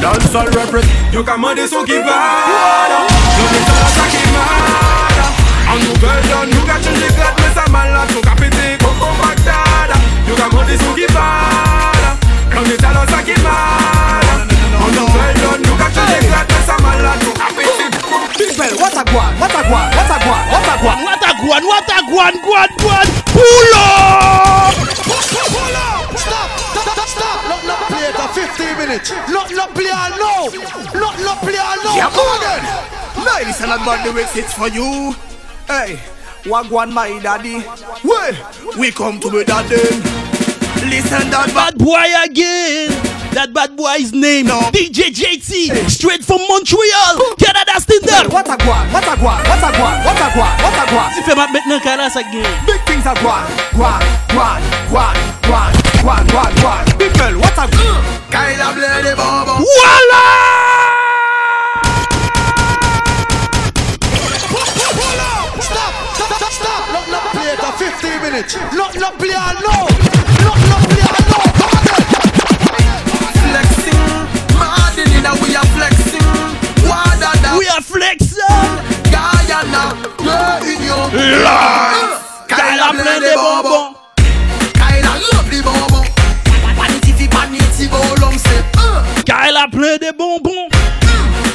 [0.01, 3.05] Dancehall represent You kama de son kibada
[3.37, 5.25] No me tala sa kimada
[5.69, 9.95] En nouvelle donne, you ka change grade Mais ça malade, son ka pété Coco Bagdada
[10.27, 12.17] You kama de son kibada
[12.55, 14.00] No me tala sa kimada En nouvelle
[15.93, 17.85] donne, you ka change grade Mais ça malade, son ka pété
[18.37, 20.97] Big Bell, what a guan, what a guan, what a guan, what a guan.
[21.03, 23.07] What a guan, what a guan, guan, guan.
[23.33, 24.73] Pull up!
[25.05, 26.17] Pull up!
[26.17, 26.49] Stop!
[26.71, 26.87] Stop!
[26.87, 27.07] Stop!
[27.07, 27.39] Stop!
[27.49, 29.11] Not not play it for 15 minutes.
[29.29, 30.49] Not not play all now.
[30.99, 31.95] Not not play all now.
[31.95, 32.63] Yeah, Come on then.
[32.63, 33.25] then.
[33.25, 35.13] Ladies and gentlemen, the it's for you.
[35.67, 35.99] Hey,
[36.43, 37.63] Wagwan my daddy.
[38.03, 38.33] Well,
[38.77, 39.75] we come to be daddy.
[40.89, 43.20] Listen that bad boy again.
[43.31, 48.27] That bad boy's name, DJ JT, straight from Montreal, Canada stand up.
[48.27, 51.07] What a guan, what a guan, what a guan, what a guan, what a guan.
[51.15, 52.43] Tu fais ma maintenant Canada ça game.
[52.67, 54.03] Big things are guan, guan,
[54.35, 54.59] guan,
[54.91, 55.15] guan,
[55.47, 55.71] guan,
[56.03, 56.83] guan, guan, guan.
[57.15, 58.03] Bell, what a guan.
[58.29, 59.63] Kyla play the bobo.
[65.55, 65.93] Stop!
[66.19, 66.35] Stop!
[66.35, 66.51] Stop!
[66.51, 66.83] Stop!
[66.91, 68.55] Not not play it for 15 minutes.
[68.75, 69.87] Not not play all now.
[70.43, 70.90] Not
[77.81, 78.21] Wada da.
[78.21, 78.37] We are flexing.
[79.11, 79.83] Guyana,
[80.21, 81.05] yeah, in your
[81.43, 82.47] life.
[82.47, 83.95] Kyla play the bobo.
[84.73, 86.01] Kyla love the bobo.
[86.77, 88.63] Panity fi panity bolom say.
[88.77, 89.03] uh.
[89.25, 90.69] Kyla plein de bonbons.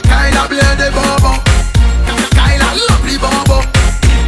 [0.03, 1.33] Kyla play the bobo.
[2.35, 3.63] Kyla love the bobo.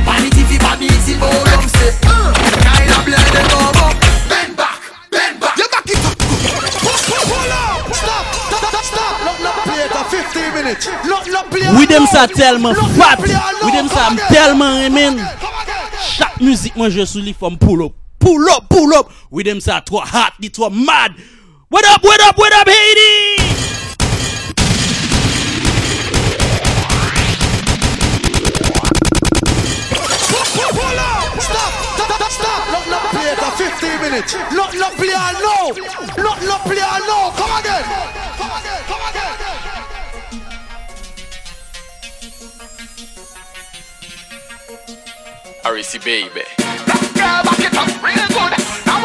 [0.07, 1.93] Panity fi panity bolom say.
[2.07, 2.33] uh.
[2.63, 3.87] Kyla play the bobo.
[4.29, 4.81] Bend back,
[5.11, 5.57] bend back.
[5.59, 6.19] You back it up.
[6.19, 7.95] Pull up.
[7.95, 8.25] Stop!
[8.49, 8.85] Stop!
[8.85, 9.15] Stop!
[9.25, 10.87] Not not play it for 15 minutes.
[11.05, 13.21] Not not Widem sa telman fwab
[13.65, 15.17] Widem sa m telman remen.
[16.17, 17.93] Chak müzik mwen je sou li fòm pull up.
[18.19, 19.11] Pull up, pull up.
[19.31, 21.15] Widem sa tro hot, di tro mad.
[21.69, 23.37] What up, what up, what up Haiti
[30.59, 32.61] Pull up, stop, stop, stop.
[32.73, 34.35] Lock not play it a 15 minutes.
[34.57, 35.77] Lock not play it a no
[36.25, 37.85] Lock not play it a no Come again,
[38.37, 39.68] come again, come again.
[45.65, 46.45] Arisi baby.
[47.15, 48.53] Girl, back it up real good.
[48.87, 49.03] I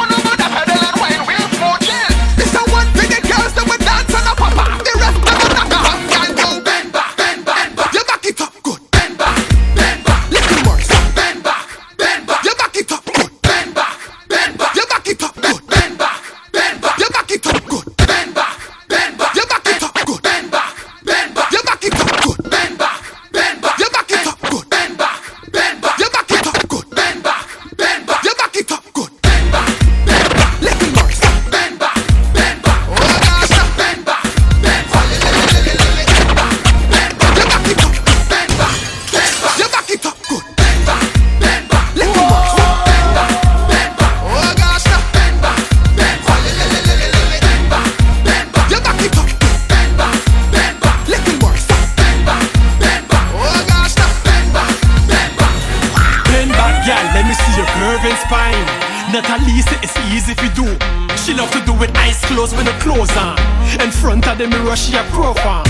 [62.44, 63.38] it eyes closed with the clothes on.
[63.82, 65.64] In front of the mirror, she a profile.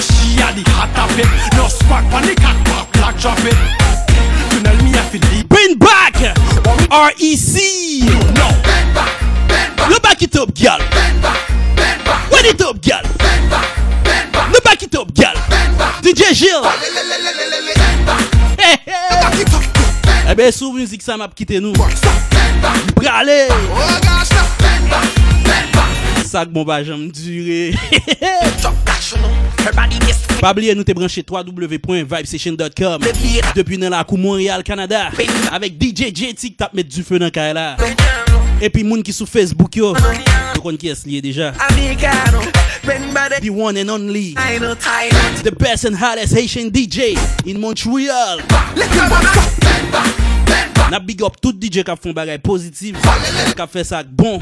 [0.00, 1.26] She a the hot of it.
[1.56, 3.56] No spark on the cock, pop, lock, drop it.
[4.50, 5.48] Tunnel me a feel deep.
[5.48, 6.14] Bring back
[6.90, 7.56] REC
[8.34, 8.48] No.
[9.88, 10.78] You back it up, girl
[12.30, 13.02] Wet it up, girl
[14.52, 15.34] You back it up, girl
[16.02, 16.66] DJ Gilles
[18.58, 19.44] Hey, hey.
[20.30, 21.72] Eh ben sou müzik sa map kite nou
[22.94, 23.48] Brale
[26.26, 27.72] Sak bon ba jam dure.
[30.40, 33.04] Pabliye nou te branche www.vibesession.com
[33.56, 35.08] Depi nan la kou Montreal, Canada.
[35.52, 37.66] Avek DJ J-Tik tap met du fe nan kaya la
[38.60, 39.92] Epi moun ki sou Facebook yo.
[40.54, 41.52] Yo kon ki es liye deja
[43.40, 44.34] The one and only.
[44.34, 47.16] The best and hottest Haitian DJ
[47.46, 48.40] In Montreal.
[50.90, 52.96] Na big up tout DJ kap fon bagay pozitiv
[53.56, 54.40] Kap fe sak bon.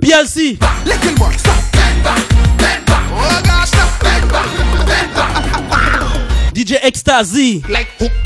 [0.00, 0.58] PLC.
[0.60, 0.90] Oh,
[6.52, 7.62] DJ Ecstasy.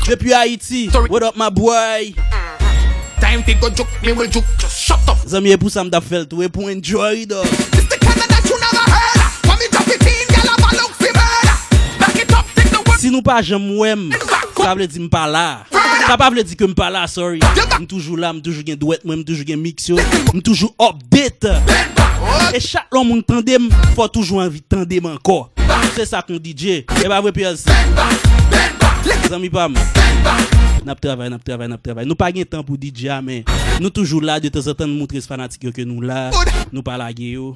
[0.07, 0.89] Depuis Haïti.
[1.09, 2.13] What up, my boy?
[2.17, 3.21] Uh-huh.
[3.21, 5.17] Time to go juke me will juke Just shut up.
[5.27, 7.41] Zami e pou sam da fel tou e pou enjoy do.
[7.41, 9.19] It's the kind that you never heard.
[9.47, 11.57] When me drop it in, y'all have a look for murder.
[11.99, 12.99] Back it up, take the word.
[12.99, 14.11] Si nou pa jem wem.
[14.65, 15.59] Ça veut dire m'pas là.
[16.07, 17.39] Ça pas veut dire que m'pas là, sorry.
[17.75, 19.95] M'suis toujours là, m'suis toujours gain douette, moi m'suis toujours gain mix yo.
[20.33, 21.45] M'suis toujours update.
[22.51, 25.51] Et chaque l'homme on tandem, faut toujours envie tandem encore.
[25.95, 26.65] C'est ça qu'on DJ.
[26.65, 27.69] Et bah vrai PLC.
[29.29, 29.73] Zami pam
[30.85, 32.05] Nap travay, nap travay, nap travay.
[32.05, 33.41] Nou pa gen tan pou DJ a men
[33.81, 36.29] Nou toujou la de te zatan moutre se fanatik yo ke nou la.
[36.69, 37.55] Nou pa la ge yo.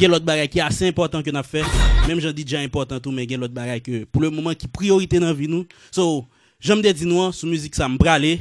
[0.00, 1.64] Gen lot baray ki ase important ke nap fe.
[2.08, 5.20] Mem jan DJ important ou men gen lot baray ke Pou le mouman ki priorite
[5.20, 5.68] nan vi nou.
[5.92, 6.24] So,
[6.64, 8.38] jom de di nou an, sou müzik sa mbrale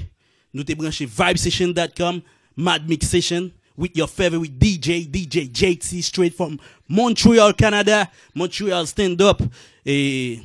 [0.56, 2.24] Nou te branche vibesession.com
[2.56, 3.52] Mad Mix Session
[3.82, 8.10] with your favorite DJ, DJ JT, straight from Montreal, Canada.
[8.36, 9.42] Montreal, stand up.
[9.84, 10.40] E,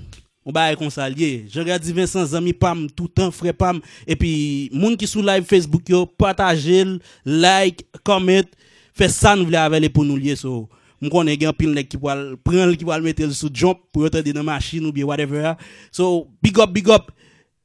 [0.46, 1.44] on ba e konsalye.
[1.52, 3.82] Je gadi Vincent Zami pam, toutan fre pam.
[4.08, 4.32] E pi,
[4.72, 6.96] moun ki sou live Facebook yo, patajel,
[7.28, 8.48] like, comment,
[8.96, 10.64] fe nou vle avele pou nou liye so.
[10.96, 14.06] Mwen konen gen pil nek ki wal, pren l ki wal metel sou jump pou
[14.06, 15.52] yote de nan masjin ou bi whatever.
[15.52, 15.56] Ah.
[15.92, 17.12] So, big up, big up.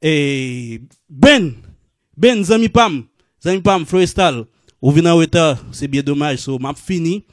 [0.04, 1.54] E, ben,
[2.12, 3.06] ben Zami pam,
[3.40, 4.44] Zami pam, freestyle.
[4.82, 6.38] Ou vin en retard, c'est bien dommage.
[6.38, 7.24] So, m'a fini.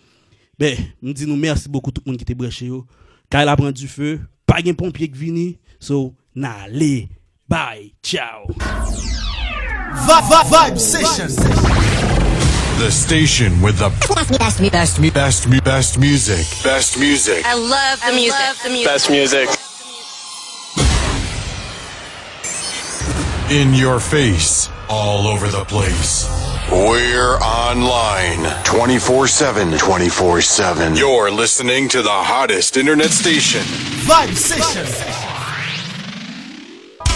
[0.57, 2.67] Ben, nous disons merci beaucoup tout le monde qui était branché.
[2.67, 2.85] Yo.
[3.27, 4.19] Car il a pris du feu.
[4.45, 5.59] Pas de pompier qui vini.
[5.79, 7.09] So, na allez.
[7.47, 7.95] Bye.
[8.03, 8.45] Ciao.
[10.05, 11.27] Va, va, vibe session.
[12.77, 13.89] The station with the
[14.37, 16.45] best, me, best, me, best, me, best music.
[16.63, 17.43] Best music.
[17.45, 18.39] I love the music.
[18.39, 18.85] Love the music.
[18.85, 19.49] Best music.
[23.49, 24.69] In your face.
[24.91, 26.27] All over the place.
[26.71, 29.77] We're online 24 7.
[29.77, 30.95] 24 7.
[30.95, 33.61] You're listening to the hottest internet station.
[34.07, 34.87] Vibe Session.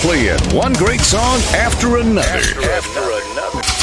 [0.02, 2.62] Playing one great song after another.
[2.70, 3.82] After another.